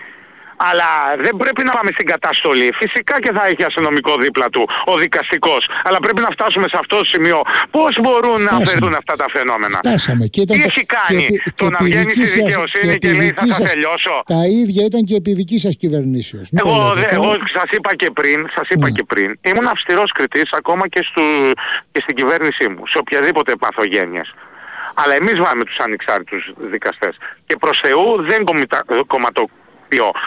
[0.57, 0.89] αλλά
[1.19, 2.73] δεν πρέπει να πάμε στην καταστολή.
[2.75, 5.69] Φυσικά και θα έχει αστυνομικό δίπλα του ο δικαστικός.
[5.85, 7.41] Αλλά πρέπει να φτάσουμε σε αυτό το σημείο.
[7.71, 10.27] Πώς μπορούν να αφαιρθούν αυτά τα φαινόμενα; Φτάσαμε.
[10.27, 14.23] Και Τι έχει κάνει; και, το να βγαίνει στη δικαιοσύνη και, λέει θα τα τελειώσω.
[14.27, 16.49] Τα ίδια ήταν και επί δικής σας κυβερνήσεως.
[16.53, 18.91] Εγώ, δε, εγώ σας είπα και πριν, σας είπα ναι.
[18.91, 21.23] και πριν, ήμουν αυστηρός κριτής ακόμα και, στου,
[21.93, 24.35] και στην κυβέρνησή μου, σε οποιαδήποτε παθογένειες.
[24.95, 27.17] Αλλά εμείς βάλουμε τους ανεξάρτητους δικαστές.
[27.47, 28.45] Και προς Θεού δεν
[29.07, 29.49] κομματο,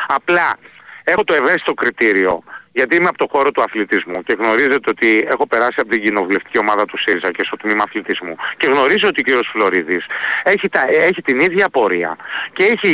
[0.08, 0.58] Απλά
[1.04, 5.48] έχω το ευαίσθητο κριτήριο γιατί είμαι από το χώρο του αθλητισμού και γνωρίζετε ότι έχω
[5.48, 9.24] περάσει από την κοινοβουλευτική ομάδα του ΣΥΡΙΖΑ και στο τμήμα αθλητισμού και γνωρίζω ότι ο
[9.24, 10.06] κύριος Φλωρίδης
[10.44, 12.18] έχει, τα, έχει την ίδια πορεία
[12.54, 12.94] και έχει,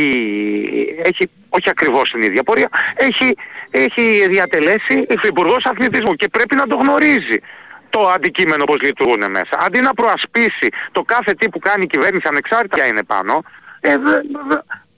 [1.04, 3.38] έχει όχι ακριβώς την ίδια πορεία, έχει,
[3.72, 7.40] έχει διατελέσει υφυπουργός αθλητισμού και πρέπει να το γνωρίζει
[7.90, 9.60] το αντικείμενο πώς λειτουργούν μέσα.
[9.66, 13.44] Αντί να προασπίσει το κάθε τι που κάνει η κυβέρνηση ανεξάρτητα είναι πάνω,
[13.80, 13.98] ε,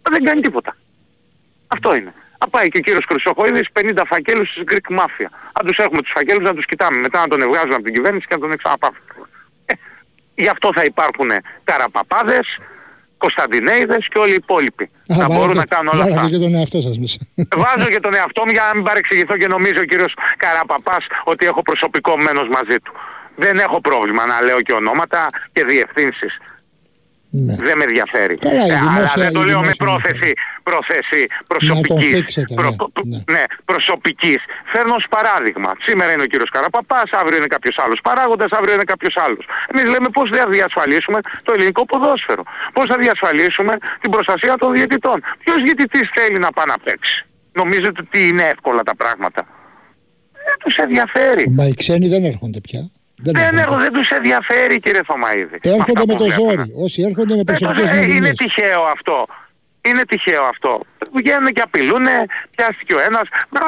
[0.09, 0.75] δεν κάνει τίποτα.
[1.67, 2.13] Αυτό είναι.
[2.39, 5.29] Να πάει και ο κύριος Χρυσοχοίδης 50 φακέλους της Greek Mafia.
[5.53, 6.97] Αν τους έχουμε τους φακέλους να τους κοιτάμε.
[6.97, 9.03] Μετά να τον ευγάζουν από την κυβέρνηση και να τον εξαναπάφουν.
[9.65, 9.73] Ε,
[10.35, 11.29] γι' αυτό θα υπάρχουν
[11.63, 12.47] καραπαπάδες,
[13.17, 14.83] Κωνσταντινέιδες και όλοι οι υπόλοιποι.
[15.13, 16.29] Α, να μπορούν να κάνουν όλα αυτά.
[16.29, 17.19] και τον εαυτό σας μέσα.
[17.55, 21.45] Βάζω και τον εαυτό μου για να μην παρεξηγηθώ και νομίζω ο κύριος Καραπαπάς ότι
[21.45, 22.93] έχω προσωπικό μένος μαζί του.
[23.35, 26.37] Δεν έχω πρόβλημα να λέω και ονόματα και διευθύνσεις.
[27.29, 27.55] Ναι.
[27.55, 28.35] Δεν με ενδιαφέρει.
[28.37, 32.39] Καλά, η δημόσια, Αλλά δεν το λέω με πρόθεση, πρόθεση προσωπικής.
[32.55, 32.75] Προ,
[33.05, 33.21] ναι.
[33.31, 33.43] ναι.
[33.65, 34.39] προσωπικής.
[34.65, 35.71] Φέρνω ως παράδειγμα.
[35.87, 39.45] Σήμερα είναι ο κύριος Καραπαπάς, αύριο είναι κάποιος άλλος παράγοντας, αύριο είναι κάποιος άλλος.
[39.71, 42.43] Εμείς λέμε πώς θα διασφαλίσουμε το ελληνικό ποδόσφαιρο.
[42.73, 45.23] Πώς θα διασφαλίσουμε την προστασία των διαιτητών.
[45.43, 47.25] Ποιος διαιτητής θέλει να πάει να παίξει.
[47.53, 49.41] Νομίζετε ότι είναι εύκολα τα πράγματα.
[50.47, 51.49] Δεν τους ενδιαφέρει.
[51.49, 52.91] Μα οι ξένοι δεν έρχονται πια.
[53.17, 55.59] Δεν, δεν, έχω, δεν τους ενδιαφέρει κύριε Θωμαίδη.
[55.61, 56.73] Έρχονται με το ζόρι.
[56.83, 59.25] Όσοι έρχονται με προσωπικές ε, Είναι τυχαίο αυτό.
[59.81, 60.79] Είναι τυχαίο αυτό.
[61.13, 62.05] Βγαίνουν και απειλούν,
[62.55, 63.21] πιάστηκε ο ένας.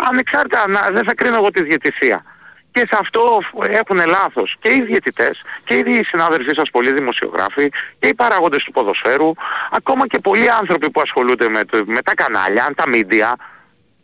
[0.10, 2.24] Ανεξάρτητα, να, δεν θα κρίνω εγώ τη διαιτησία.
[2.72, 3.39] Και σε αυτό
[3.70, 7.70] έχουν λάθος και οι διαιτητές και οι συνάδελφοί σας πολλοί δημοσιογράφοι
[8.00, 9.32] και οι παραγόντες του ποδοσφαίρου,
[9.72, 13.36] ακόμα και πολλοί άνθρωποι που ασχολούνται με, με τα κανάλια, τα μίντια,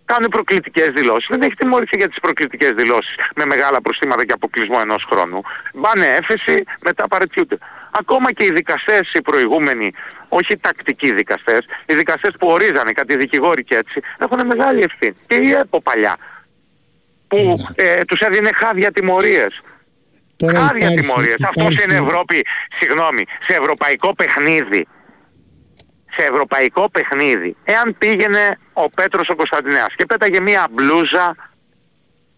[0.05, 1.27] κάνουν προκλητικές δηλώσεις.
[1.29, 5.41] Δεν έχει τιμωρηθεί για τις προκλητικές δηλώσεις με μεγάλα προστήματα και αποκλεισμό ενός χρόνου.
[5.73, 7.57] Μπάνε έφεση, μετά παρετιούνται.
[7.91, 9.91] Ακόμα και οι δικαστές οι προηγούμενοι,
[10.29, 15.15] όχι οι τακτικοί δικαστές, οι δικαστές που ορίζανε, κάτι δικηγόροι και έτσι, έχουν μεγάλη ευθύνη.
[15.27, 16.17] Και η ΕΠΟ παλιά,
[17.27, 17.83] που ναι.
[17.85, 19.61] ε, τους έδινε χάδια τιμωρίες.
[20.35, 21.37] Τώρα χάδια υπάρχει, τιμωρίες.
[21.43, 22.45] Αυτός είναι Ευρώπη,
[22.79, 24.87] συγγνώμη, σε ευρωπαϊκό παιχνίδι
[26.16, 31.36] σε ευρωπαϊκό παιχνίδι, εάν πήγαινε ο Πέτρος ο Κωνσταντινέας και πέταγε μία μπλούζα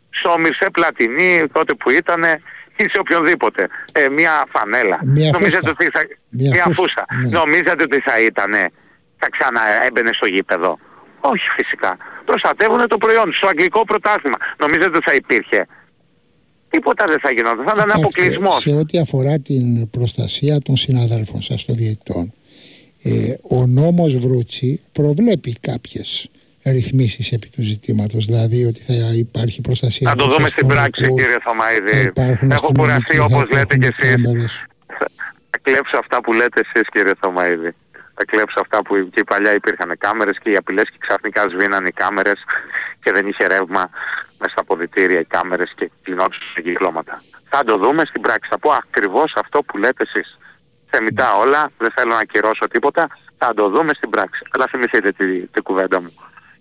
[0.09, 2.23] στο Μιρσέ Πλατινί τότε που ήταν
[2.75, 4.99] ή σε οποιονδήποτε, ε, μία φανέλα.
[5.03, 6.01] Μία Νομίζετε ότι θα...
[6.29, 7.05] Μία, μία φούστα.
[7.23, 7.29] Ναι.
[7.29, 8.51] Νομίζετε ότι θα ήταν,
[9.17, 10.77] θα ξανά έμπαινε στο γήπεδο;
[11.19, 11.97] Όχι φυσικά.
[12.25, 14.37] Προστατεύουν το προϊόν στο αγγλικό πρωτάθλημα.
[14.57, 15.67] Νομίζετε ότι θα υπήρχε;
[16.69, 17.65] Τίποτα δεν θα γινόταν.
[17.65, 18.61] Θα ήταν αποκλεισμός.
[18.61, 22.33] Σε ό,τι αφορά την προστασία των συναδέλφων σας των διαιτητών,
[23.03, 26.29] ε, ο νόμος Βρούτσι προβλέπει κάποιες
[26.65, 30.09] ρυθμίσεις επί του ζητήματος, δηλαδή ότι θα υπάρχει προστασία...
[30.09, 32.11] Να το δούμε στην πράξη κύριε Θωμαίδη.
[32.49, 34.65] Έχω κουραστεί όπως λέτε και εσείς.
[35.49, 37.75] Θα κλέψω αυτά που λέτε εσείς κύριε Θωμαίδη.
[38.13, 41.91] Θα κλέψω αυτά που και παλιά υπήρχαν κάμερες και οι απειλές και ξαφνικά σβήναν οι
[41.91, 42.43] κάμερες
[43.03, 43.89] και δεν είχε ρεύμα
[44.39, 47.23] μέσα στα αποδητήρια οι κάμερες και κλεινόντουσαν κυκλώματα.
[47.49, 48.49] Θα το δούμε στην πράξη.
[48.49, 50.37] Θα πω ακριβώς αυτό που λέτε εσείς
[50.89, 53.07] θεμητά όλα, δεν θέλω να ακυρώσω τίποτα,
[53.37, 54.41] θα το δούμε στην πράξη.
[54.51, 56.13] Αλλά θυμηθείτε τη, τη κουβέντα μου.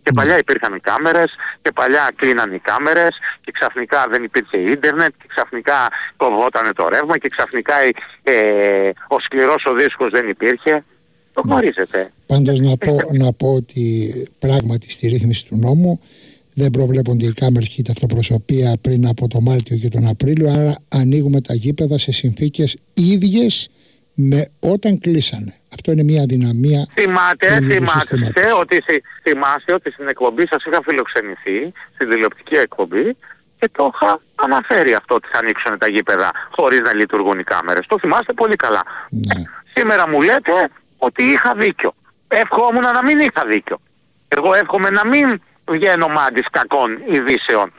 [0.02, 0.20] Και ναι.
[0.20, 1.30] παλιά υπήρχαν οι κάμερες
[1.62, 7.18] και παλιά κλείναν οι κάμερες και ξαφνικά δεν υπήρχε ίντερνετ και ξαφνικά κοβόταν το ρεύμα
[7.18, 7.74] και ξαφνικά
[8.22, 10.84] ε, ο σκληρός ο δίσκος δεν υπήρχε.
[11.32, 11.52] Το ναι.
[11.52, 12.12] γνωρίζετε.
[12.26, 13.84] Πάντως να πω, να πω ότι
[14.38, 16.00] πράγματι στη ρύθμιση του νόμου
[16.54, 20.74] δεν προβλέπονται οι κάμερες και η ταυτοπροσωπεία πριν από το Μάρτιο και τον Απρίλιο άρα
[20.88, 23.68] ανοίγουμε τα γήπεδα σε συνθήκες ίδιες
[24.16, 25.54] με όταν κλείσανε.
[25.74, 26.86] Αυτό είναι μια δυναμία.
[26.92, 28.82] Θυμάται, θυμάστε ότι,
[29.22, 33.16] θυμάστε ότι στην εκπομπή σας είχα φιλοξενηθεί, στην τηλεοπτική εκπομπή
[33.58, 37.86] και το είχα αναφέρει αυτό ότι θα ανοίξουν τα γήπεδα χωρίς να λειτουργούν οι κάμερες.
[37.86, 38.82] Το θυμάστε πολύ καλά.
[39.10, 39.42] Ναι.
[39.74, 41.94] Σήμερα μου λέτε ότι είχα δίκιο.
[42.28, 43.78] Εύχομαι να μην είχα δίκιο.
[44.28, 45.40] Εγώ εύχομαι να μην
[45.70, 47.72] βγαίνω μάντης κακών ειδήσεων.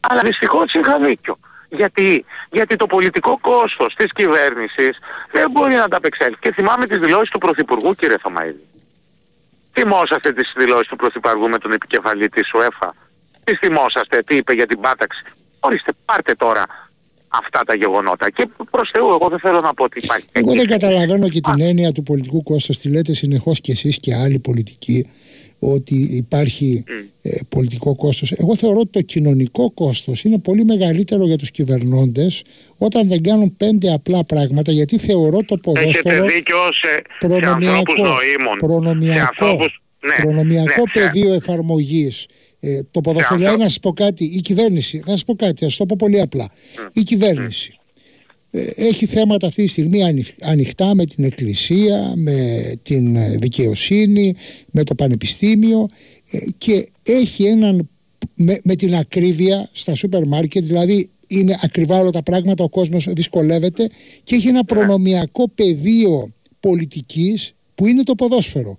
[0.00, 1.38] Αλλά δυστυχώς είχα δίκιο.
[1.76, 4.98] Γιατί, γιατί το πολιτικό κόστος της κυβέρνησης
[5.32, 6.38] δεν μπορεί να τα απεξέλθει.
[6.40, 8.64] Και θυμάμαι τις δηλώσεις του Πρωθυπουργού κύριε Θωμαίδη.
[9.72, 12.94] Θυμόσαστε τις δηλώσεις του Πρωθυπουργού με τον επικεφαλή της ΟΕΦΑ.
[13.44, 15.22] Τις θυμόσαστε, τι είπε για την πάταξη;
[15.60, 16.64] Ορίστε, πάρτε τώρα
[17.28, 18.30] αυτά τα γεγονότα.
[18.30, 20.26] Και προς Θεού, εγώ δεν θέλω να πω ότι υπάρχει.
[20.32, 22.78] Εγώ δεν καταλαβαίνω και την έννοια του πολιτικού κόστος.
[22.78, 25.10] Τη λέτε συνεχώς κι εσείς και άλλοι πολιτικοί
[25.58, 26.84] ότι υπάρχει
[27.22, 28.32] ε, πολιτικό κόστος.
[28.32, 32.42] Εγώ θεωρώ ότι το κοινωνικό κόστος είναι πολύ μεγαλύτερο για τους κυβερνώντες
[32.78, 37.92] όταν δεν κάνουν πέντε απλά πράγματα γιατί θεωρώ το ποδόσφαιρο Έχετε δίκιο σε, προνομιακό,
[38.58, 39.56] προνομιακό,
[40.00, 42.26] ναι, προνομιακό ναι, πεδίο εφαρμογής.
[42.60, 45.86] Ε, το ποδοσφαιρικό, να σας πω κάτι, η κυβέρνηση, θα σας πω κάτι, ας το
[45.86, 46.50] πω πολύ απλά.
[46.92, 47.83] Η κυβέρνηση ε,
[48.76, 50.00] έχει θέματα αυτή τη στιγμή
[50.40, 54.34] ανοιχτά με την Εκκλησία, με την ε, δικαιοσύνη,
[54.70, 55.86] με το Πανεπιστήμιο
[56.30, 57.88] ε, και έχει έναν
[58.34, 63.88] με, την ακρίβεια στα σούπερ μάρκετ, δηλαδή είναι ακριβά όλα τα πράγματα, ο κόσμος δυσκολεύεται
[64.22, 64.64] και έχει ένα ναι.
[64.64, 68.78] προνομιακό πεδίο πολιτικής που είναι το ποδόσφαιρο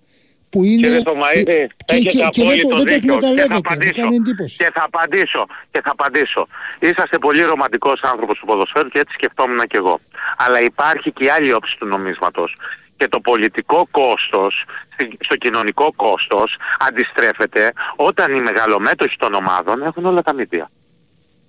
[0.55, 0.87] που είναι...
[0.87, 3.17] Κύριε Θωμαίδη, και, έχετε και, απόλυτο και δίκιο.
[3.17, 4.07] Και θα απαντήσω.
[4.57, 5.45] Και θα απαντήσω.
[5.71, 6.47] Και θα απαντήσω.
[6.79, 9.99] Είσαστε πολύ ρομαντικός άνθρωπος του ποδοσφαίρου και έτσι σκεφτόμουν και εγώ.
[10.37, 12.55] Αλλά υπάρχει και η άλλη όψη του νομίσματος.
[12.97, 14.65] Και το πολιτικό κόστος,
[15.19, 20.69] στο κοινωνικό κόστος, αντιστρέφεται όταν οι μεγαλομέτωχοι των ομάδων έχουν όλα τα μύτια.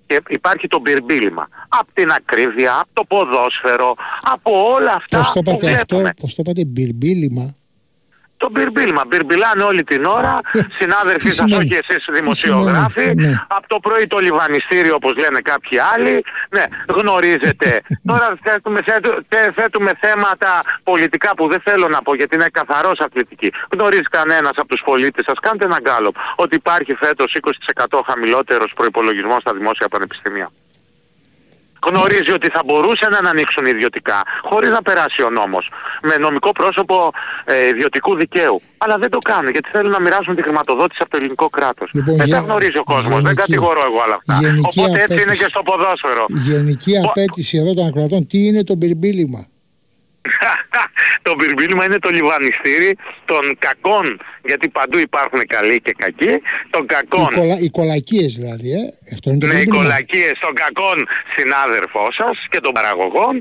[0.07, 1.47] Και υπάρχει το μπυρμπίλημα.
[1.69, 6.09] Από την ακρίβεια, από το ποδόσφαιρο, από όλα αυτά πώς το που βλέπουμε.
[6.09, 7.55] Αυτό, πώς το είπατε μπυρμπίλημα.
[8.37, 9.03] Το μπυρμπίλμα.
[9.07, 10.39] Μπυρμπιλάνε όλη την ώρα,
[10.77, 13.45] συνάδελφοι σας όχι εσείς δημοσιογράφοι, ναι.
[13.47, 17.81] από το πρωί το λιβανιστήριο όπως λένε κάποιοι άλλοι, ναι, γνωρίζετε.
[18.09, 18.79] Τώρα θέτουμε,
[19.53, 23.51] θέτουμε θέματα πολιτικά που δεν θέλω να πω γιατί είναι καθαρός αθλητική.
[23.71, 27.37] Γνωρίζει κανένας από τους πολίτες σας, κάντε ένα γκάλωπ, ότι υπάρχει φέτος
[27.77, 30.49] 20% χαμηλότερος προϋπολογισμός στα δημόσια πανεπιστήμια
[31.89, 35.69] γνωρίζει ότι θα μπορούσε να ανοίξουν ιδιωτικά χωρίς να περάσει ο νόμος
[36.01, 37.11] με νομικό πρόσωπο
[37.45, 38.61] ε, ιδιωτικού δικαίου.
[38.77, 41.89] Αλλά δεν το κάνουν γιατί θέλουν να μοιράσουν τη χρηματοδότηση από το ελληνικό κράτος.
[41.93, 44.39] Λοιπόν, δεν τα γνωρίζει ο κόσμος, δεν κατηγορώ εγώ όλα αυτά.
[44.69, 46.25] Οπότε έτσι είναι και στο ποδόσφαιρο.
[46.27, 49.47] Γενική απέτηση εδώ των ακροατών, τι είναι το μπυρμπίλημα.
[51.27, 56.33] Το μπυρμπίλημα είναι το λιβανιστήρι των κακών, γιατί παντού υπάρχουν καλοί και κακοί,
[56.69, 57.27] των κακών...
[57.31, 58.83] Οι, κολα, οι κολακίες δηλαδή, ε;
[59.13, 60.97] Αυτό είναι το ναι, οι κολακίες των κακών
[61.35, 63.33] συνάδελφό σας και των παραγωγών,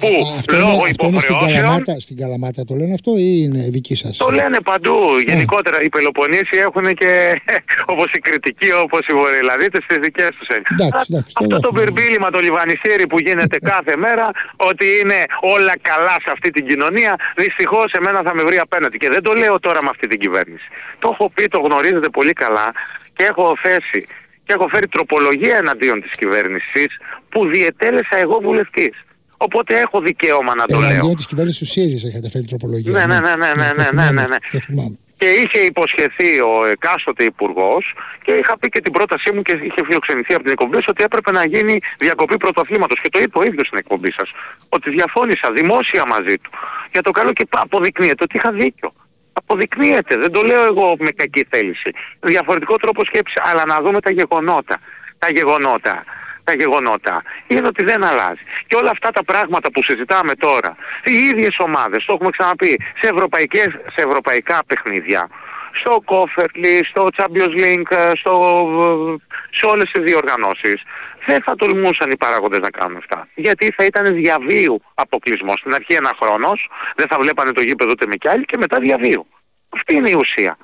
[0.00, 1.38] που Α, αυτό λόγω είναι, αυτό υποχρεώσεων...
[1.38, 4.96] Είναι στην, Καλαμάτα, στην Καλαμάτα το λένε αυτό ή είναι δική σας; Το λένε παντού,
[5.26, 5.82] γενικότερα.
[5.82, 7.10] Οι Πελοποννήσοι έχουν και
[7.92, 12.40] όπως οι κριτικοί, όπως οι Βορειολαδίτες, τις δικές τους εντάξει, εντάξει, Αυτό το μπυρμπίλημα, το
[12.40, 18.22] λιβανιστήρι που γίνεται κάθε μέρα, ότι είναι όλα καλά σε αυτή την κοινωνία, δυστυχώς εμένα
[18.22, 18.96] θα με βρει απέναντι.
[18.98, 20.66] Και δεν το λέω τώρα με αυτή την κυβέρνηση.
[20.98, 22.72] Το έχω πει, το γνωρίζετε πολύ καλά
[23.16, 24.06] και έχω θέσει
[24.44, 26.90] και έχω φέρει τροπολογία εναντίον της κυβέρνησης
[27.28, 28.94] που διετέλεσα εγώ βουλευτής.
[29.36, 30.88] Οπότε έχω δικαίωμα να το λέω.
[30.90, 32.92] Εναντίον της κυβέρνησης του ΣΥΡΙΖΑ είχατε φέρει τροπολογία.
[32.92, 34.36] Ναι, ναι, ναι, ναι, ναι, ναι, ναι, ναι.
[35.24, 39.84] Και είχε υποσχεθεί ο εκάστοτε υπουργός και είχα πει και την πρότασή μου και είχε
[39.84, 43.00] φιλοξενηθεί από την εκπομπή ότι έπρεπε να γίνει διακοπή πρωτοαθλήματος.
[43.00, 44.30] Και το είπε ο ίδιος στην εκπομπή σας.
[44.68, 46.50] Ότι διαφώνησα δημόσια μαζί του.
[46.92, 48.92] Για το καλό και αποδεικνύεται ότι είχα δίκιο.
[49.32, 50.16] Αποδεικνύεται.
[50.16, 51.90] Δεν το λέω εγώ με κακή θέληση.
[52.20, 53.40] Διαφορετικό τρόπο σκέψη.
[53.50, 54.78] Αλλά να δούμε τα γεγονότα.
[55.18, 56.04] Τα γεγονότα
[56.44, 58.42] τα γεγονότα είναι ότι δεν αλλάζει.
[58.66, 63.08] Και όλα αυτά τα πράγματα που συζητάμε τώρα, οι ίδιες ομάδες, το έχουμε ξαναπεί, σε,
[63.08, 65.28] ευρωπαϊκές, σε ευρωπαϊκά παιχνίδια,
[65.72, 68.34] στο Κόφερλι, στο Champions League, στο,
[69.50, 70.82] σε όλες τις διοργανώσεις,
[71.26, 73.28] δεν θα τολμούσαν οι παράγοντες να κάνουν αυτά.
[73.34, 75.58] Γιατί θα ήταν διαβίου αποκλεισμός.
[75.58, 78.78] Στην αρχή ένα χρόνος, δεν θα βλέπανε το γήπεδο ούτε με κι άλλοι και μετά
[78.78, 79.26] διαβίου.
[79.68, 80.56] Αυτή είναι η ουσία.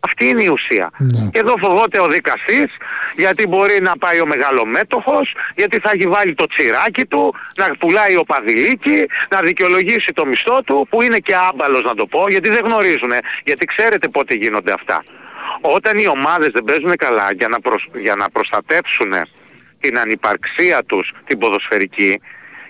[0.00, 0.90] Αυτή είναι η ουσία.
[0.98, 1.28] Ναι.
[1.32, 2.70] Και εδώ φοβόται ο δικαστής
[3.16, 8.16] γιατί μπορεί να πάει ο μεγαλομέτωχος, γιατί θα έχει βάλει το τσιράκι του, να πουλάει
[8.16, 12.48] ο παδιλίκι, να δικαιολογήσει το μισθό του που είναι και άμπαλος να το πω γιατί
[12.48, 13.12] δεν γνωρίζουν.
[13.44, 15.04] Γιατί ξέρετε πότε γίνονται αυτά.
[15.60, 17.58] Όταν οι ομάδες δεν παίζουν καλά για να,
[18.00, 19.12] για να προστατεύσουν
[19.80, 22.20] την ανυπαρξία τους την ποδοσφαιρική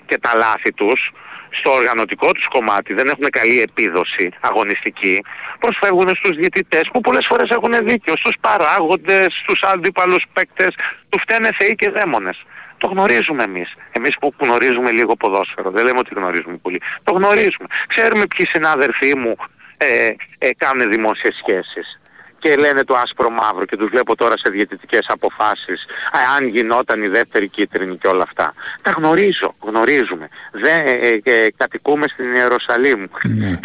[0.07, 1.13] και τα λάθη τους
[1.51, 5.25] στο οργανωτικό τους κομμάτι δεν έχουν καλή επίδοση αγωνιστική,
[5.59, 10.75] προσφεύγουν στους διαιτητές που πολλές φορές έχουν δίκιο, στους παράγοντες, στους αντίπαλους παίκτες,
[11.09, 12.45] τους φταίνε θεοί και δαίμονες.
[12.79, 13.75] Το γνωρίζουμε εμείς.
[13.93, 15.71] Εμείς που γνωρίζουμε λίγο ποδόσφαιρο.
[15.71, 16.81] Δεν λέμε ότι γνωρίζουμε πολύ.
[17.05, 17.69] Το γνωρίζουμε.
[17.87, 19.37] Ξέρουμε ποιοι συνάδελφοί μου
[19.77, 21.98] ε, ε, κάνουν δημόσιες σχέσεις
[22.39, 25.87] και λένε το άσπρο μαύρο και τους βλέπω τώρα σε διαιτητικές αποφάσεις
[26.37, 28.55] αν γινόταν η δεύτερη κίτρινη και όλα αυτά.
[28.83, 30.29] Τα γνωρίζω, γνωρίζουμε.
[30.53, 33.05] Δεν ε, ε, ε κατοικούμε στην Ιερουσαλήμ.
[33.23, 33.61] Ναι.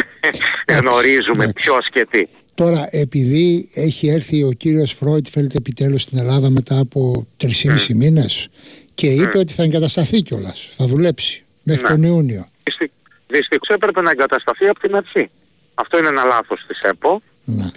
[0.79, 2.27] γνωρίζουμε ποιος και τι.
[2.53, 7.95] Τώρα επειδή έχει έρθει ο κύριος Φρόιτφελτ επιτέλους στην Ελλάδα μετά από 3,5 mm.
[7.95, 8.49] μήνες
[8.93, 12.47] και είπε ότι θα εγκατασταθεί κιόλας, θα δουλέψει μέχρι τον Ιούνιο.
[13.27, 15.29] Δυστυχώς έπρεπε να εγκατασταθεί από την αρχή.
[15.73, 17.21] Αυτό είναι ένα λάθος της ΕΠΟ.
[17.43, 17.71] Ναι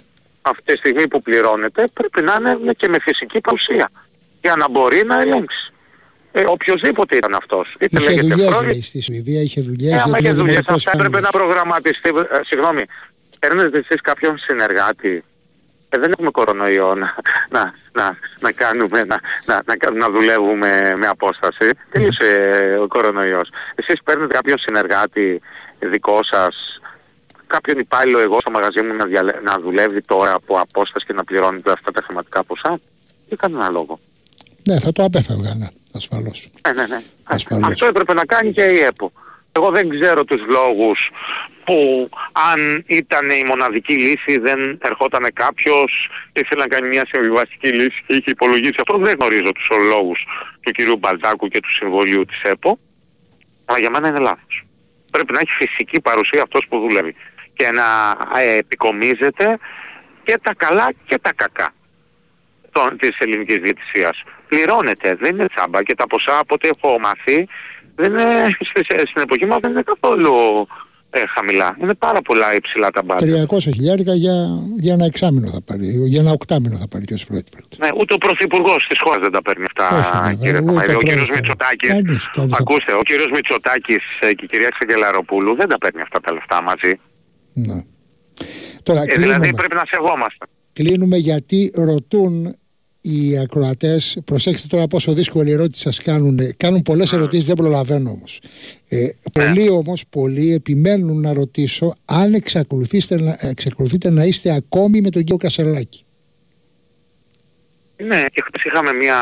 [0.49, 3.89] αυτή τη στιγμή που πληρώνεται πρέπει να είναι και με φυσική παρουσία
[4.41, 5.71] για να μπορεί να ελέγξει.
[6.31, 7.75] Ε, οποιοςδήποτε ήταν αυτός.
[7.79, 9.93] Είτε είχε δουλειές λέει, στη Σουηδία, είχε δουλειές.
[9.93, 12.09] Ε, άμα είχε δουλειές αυτά έπρεπε να προγραμματιστεί.
[12.09, 12.83] Ε, συγγνώμη,
[13.39, 15.23] παίρνετε εσείς κάποιον συνεργάτη.
[15.89, 17.15] Ε, δεν έχουμε κορονοϊό να,
[17.55, 21.69] να, να, να κάνουμε, να, να, να, να δουλεύουμε με απόσταση.
[21.91, 22.27] Τέλειωσε
[22.81, 23.49] ο κορονοϊός.
[23.75, 25.41] Εσείς παίρνετε κάποιον συνεργάτη
[25.79, 26.76] δικό σας;
[27.47, 29.33] Κάποιον υπάλληλο εγώ στο μαγαζί μου να, διαλε...
[29.43, 32.79] να δουλεύει τώρα από απόσταση και να πληρώνει αυτά τα χρηματικά ποσά,
[33.29, 33.99] δεν κανένα λόγο.
[34.63, 36.49] Ναι, θα το απέφευγαν ασφαλώς.
[36.67, 37.03] Ναι, ναι, ναι.
[37.23, 37.69] Ασφαλώς.
[37.69, 39.11] Αυτό έπρεπε να κάνει και η ΕΠΟ.
[39.51, 41.09] Εγώ δεν ξέρω τους λόγους
[41.63, 42.09] που
[42.51, 48.13] αν ήταν η μοναδική λύση δεν ερχόταν κάποιος ήθελε να κάνει μια συμβιβαστική λύση και
[48.13, 48.97] είχε υπολογίσει αυτό.
[48.97, 50.27] Δεν γνωρίζω τους λόγους
[50.61, 52.79] του κυρίου Μπαλτάκου και του συμβολίου της ΕΠΟ.
[53.65, 54.65] Αλλά για μένα είναι λάθος.
[55.11, 57.15] Πρέπει να έχει φυσική παρουσία αυτός που δουλεύει
[57.57, 59.57] και να ε, επικομίζεται
[60.23, 61.73] και τα καλά και τα κακά
[62.71, 64.23] των, της ελληνικής διαιτησίας.
[64.47, 67.47] Πληρώνεται, δεν είναι τσάμπα και τα ποσά από ό,τι έχω μάθει
[67.95, 68.49] δεν είναι,
[69.09, 70.33] στην εποχή μας δεν είναι καθόλου
[71.09, 71.77] ε, χαμηλά.
[71.81, 73.45] Είναι πάρα πολλά υψηλά τα μπάτια.
[73.49, 74.35] 300 χιλιάρικα για,
[74.79, 77.65] για ένα εξάμεινο θα πάρει, για ένα οκτάμινο θα πάρει και ο Σφρέτφελτ.
[77.77, 80.93] Ναι, ούτε ο Πρωθυπουργός της χώρας δεν τα παίρνει αυτά, Όχι, κύριε Κομαίδη.
[80.93, 81.91] Ο κύριος Μητσοτάκης,
[82.59, 86.99] ακούστε, ο κύριος Μητσοτάκης και η κυρία Ξεγελαροπούλου δεν τα παίρνει αυτά τα λεφτά μαζί.
[87.57, 87.81] Ναι.
[88.83, 90.45] Τώρα, ε, δηλαδή πρέπει να σεβόμαστε.
[90.73, 92.55] Κλείνουμε γιατί ρωτούν
[93.01, 96.39] οι ακροατές, προσέξτε τώρα πόσο δύσκολη ερώτηση σας κάνουν.
[96.57, 97.15] Κάνουν πολλές mm.
[97.15, 98.39] ερωτήσεις, δεν προλαβαίνω όμως.
[98.87, 99.11] Ε, ναι.
[99.33, 105.21] Πολλοί όμως, πολλοί επιμένουν να ρωτήσω αν εξακολουθείτε να, εξακολουθείτε να είστε ακόμη με τον
[105.21, 106.03] κύριο Κασελάκη.
[107.97, 109.17] Ναι, και χθες είχαμε μια...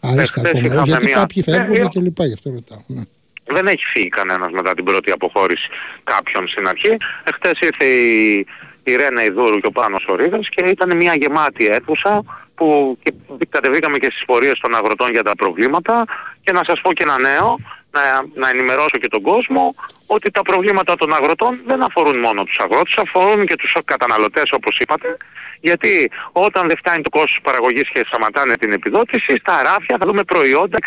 [0.00, 1.14] Α, είστε ακόμα, γιατί μια...
[1.14, 2.82] κάποιοι φεύγουν ναι, και λοιπά, γι' αυτό ρωτάω.
[2.86, 3.02] Ναι
[3.48, 5.68] δεν έχει φύγει κανένας μετά την πρώτη αποχώρηση
[6.04, 6.96] κάποιον στην αρχή.
[7.24, 8.46] Εχθές ήρθε η,
[8.84, 10.16] η Ρένα Ιδούρου και ο Πάνος ο
[10.48, 12.22] και ήταν μια γεμάτη αίθουσα
[12.54, 13.12] που και
[13.48, 16.04] κατεβήκαμε και στις πορείες των αγροτών για τα προβλήματα
[16.42, 17.58] και να σας πω και ένα νέο,
[17.90, 18.02] να,
[18.34, 19.74] να ενημερώσω και τον κόσμο
[20.06, 24.78] ότι τα προβλήματα των αγροτών δεν αφορούν μόνο τους αγρότες, αφορούν και τους καταναλωτές όπως
[24.78, 25.16] είπατε,
[25.60, 30.22] γιατί όταν δεν φτάνει το κόστος παραγωγής και σταματάνε την επιδότηση, στα ράφια θα δούμε
[30.24, 30.78] προϊόντα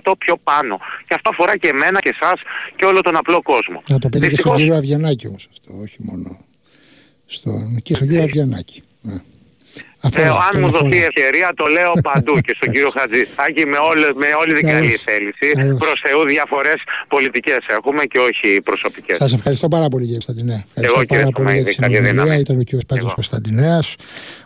[0.00, 0.80] 60% πιο πάνω.
[1.06, 2.40] Και αυτό αφορά και εμένα και εσάς
[2.76, 3.82] και όλο τον απλό κόσμο.
[3.88, 6.44] Να το πείτε και στον κύριο Αβιανάκη όμως αυτό, όχι μόνο
[7.26, 8.82] στον, και στον κύριο Αβιανάκη.
[9.00, 9.14] Ναι.
[10.16, 14.26] Ε, αν μου δοθεί ευκαιρία το λέω παντού και στον κύριο Χατζησάκη με, όλη, με
[14.40, 15.76] όλη την καλή θέληση.
[15.78, 16.78] Προς Θεού διαφορές
[17.08, 19.16] πολιτικές έχουμε και όχι προσωπικές.
[19.16, 20.64] Σας ευχαριστώ πάρα πολύ κύριε Κωνσταντινέ.
[20.74, 22.38] Ευχαριστώ πάρα πολύ για τη συνεργασία.
[22.38, 23.94] Ήταν ο κύριος Πέτρος Κωνσταντινέας,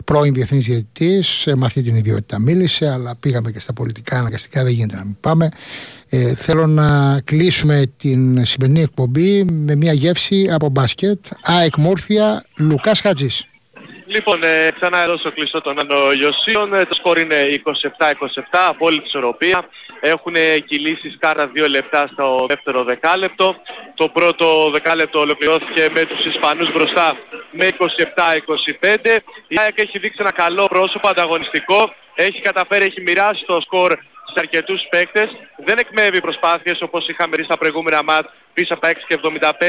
[0.04, 1.48] πρώην διεθνής διαιτητής.
[1.56, 5.16] Με αυτή την ιδιότητα μίλησε, αλλά πήγαμε και στα πολιτικά αναγκαστικά, δεν γίνεται να μην
[5.20, 5.48] πάμε.
[6.08, 11.18] Ε, θέλω να κλείσουμε την σημερινή εκπομπή με μια γεύση από μπάσκετ.
[11.42, 13.48] ΑΕΚ Μόρφια, Λουκάς Χατζής.
[14.06, 16.74] Λοιπόν, ε, ξανά εδώ στο κλειστό των ανογιοσίων.
[16.74, 19.68] Ε, το σκορ είναι 27-27, απόλυτη ισορροπία.
[20.00, 20.34] Έχουν
[20.66, 23.56] κυλήσει σκάρα 2 λεπτά στο δεύτερο δεκάλεπτο.
[23.94, 27.16] Το πρώτο δεκάλεπτο ολοκληρώθηκε με τους Ισπανούς μπροστά
[27.50, 29.22] με 27-25.
[29.48, 31.94] Η ΑΕΚ έχει δείξει ένα καλό πρόσωπο, ανταγωνιστικό.
[32.14, 33.98] Έχει καταφέρει, έχει μοιράσει το σκορ
[34.34, 35.28] σε αρκετούς παίκτες.
[35.64, 39.18] Δεν εκμεύει προσπάθειες όπως είχαμε δει στα προηγούμενα μάτς πίσω από τα 6 και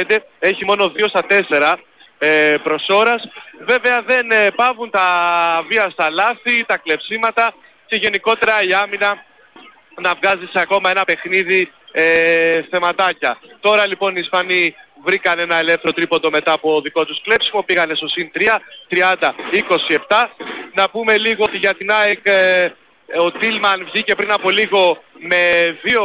[0.10, 0.18] 75.
[0.40, 1.76] Έχει μόνο 2 στα 4
[2.26, 3.23] ε, προς ώρας.
[3.65, 5.07] Βέβαια δεν ε, πάβουν τα
[5.69, 7.53] βία στα λάθη, τα κλεψίματα
[7.86, 9.23] και γενικότερα η άμυνα
[10.01, 13.38] να βγάζει σε ακόμα ένα παιχνίδι ε, θεματάκια.
[13.59, 18.07] Τώρα λοιπόν οι Ισπανοί βρήκαν ένα ελεύθερο τρίποντο μετά από δικό τους κλέψιμο, πήγανε στο
[18.07, 18.41] συν 3,
[18.89, 19.30] 30-27.
[20.73, 22.71] Να πούμε λίγο ότι για την ΑΕΚ ε,
[23.19, 25.41] ο Τίλμαν βγήκε πριν από λίγο με
[25.84, 26.03] δύο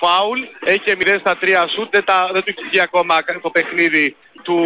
[0.00, 4.58] φάουλ, έχει 0 στα 3 σούτ, δεν, δεν του έχει βγει ακόμα το παιχνίδι του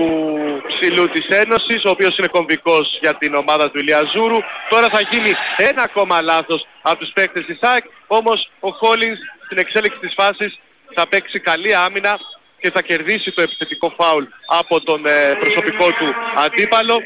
[0.66, 4.38] ψηλού της Ένωσης, ο οποίος είναι κομβικός για την ομάδα του Ηλιαζούρου.
[4.68, 9.58] Τώρα θα γίνει ένα ακόμα λάθος από τους παίκτες της ΑΕΚ, όμως ο Χόλινς στην
[9.58, 10.58] εξέλιξη της φάσης
[10.94, 12.18] θα παίξει καλή άμυνα
[12.60, 17.00] και θα κερδίσει το επιθετικό φάουλ από τον ε, προσωπικό του αντίπαλο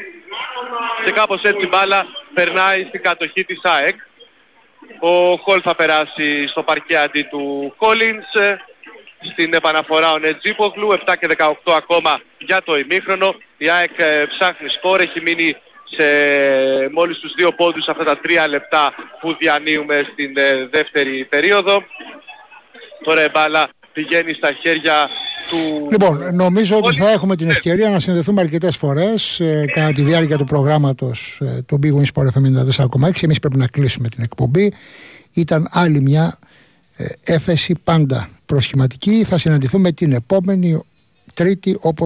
[1.05, 3.95] και κάπως έτσι η μπάλα περνάει στην κατοχή της ΑΕΚ.
[4.99, 8.25] Ο Χολ θα περάσει στο παρκέ αντί του Κόλινς.
[9.31, 13.35] Στην επαναφορά ο Νετζίπογλου, 7 και 18 ακόμα για το ημίχρονο.
[13.57, 15.55] Η ΑΕΚ ε, ψάχνει σκόρ, έχει μείνει
[15.95, 16.05] σε
[16.91, 21.83] μόλις τους δύο πόντους αυτά τα τρία λεπτά που διανύουμε στην ε, δεύτερη περίοδο.
[23.03, 25.09] Τώρα η μπάλα πηγαίνει στα χέρια
[25.49, 25.87] του...
[25.91, 30.37] Λοιπόν, νομίζω ότι θα έχουμε την ευκαιρία να συνδεθούμε αρκετές φορές ε, κατά τη διάρκεια
[30.37, 33.23] του προγράμματος ε, του Big Win Sport FM 94,6.
[33.23, 34.73] Εμείς πρέπει να κλείσουμε την εκπομπή.
[35.33, 36.50] Ήταν άλλη μια ε,
[37.23, 39.23] έφεση πάντα προσχηματική.
[39.23, 40.81] Θα συναντηθούμε την επόμενη
[41.33, 41.99] Τρίτη όπως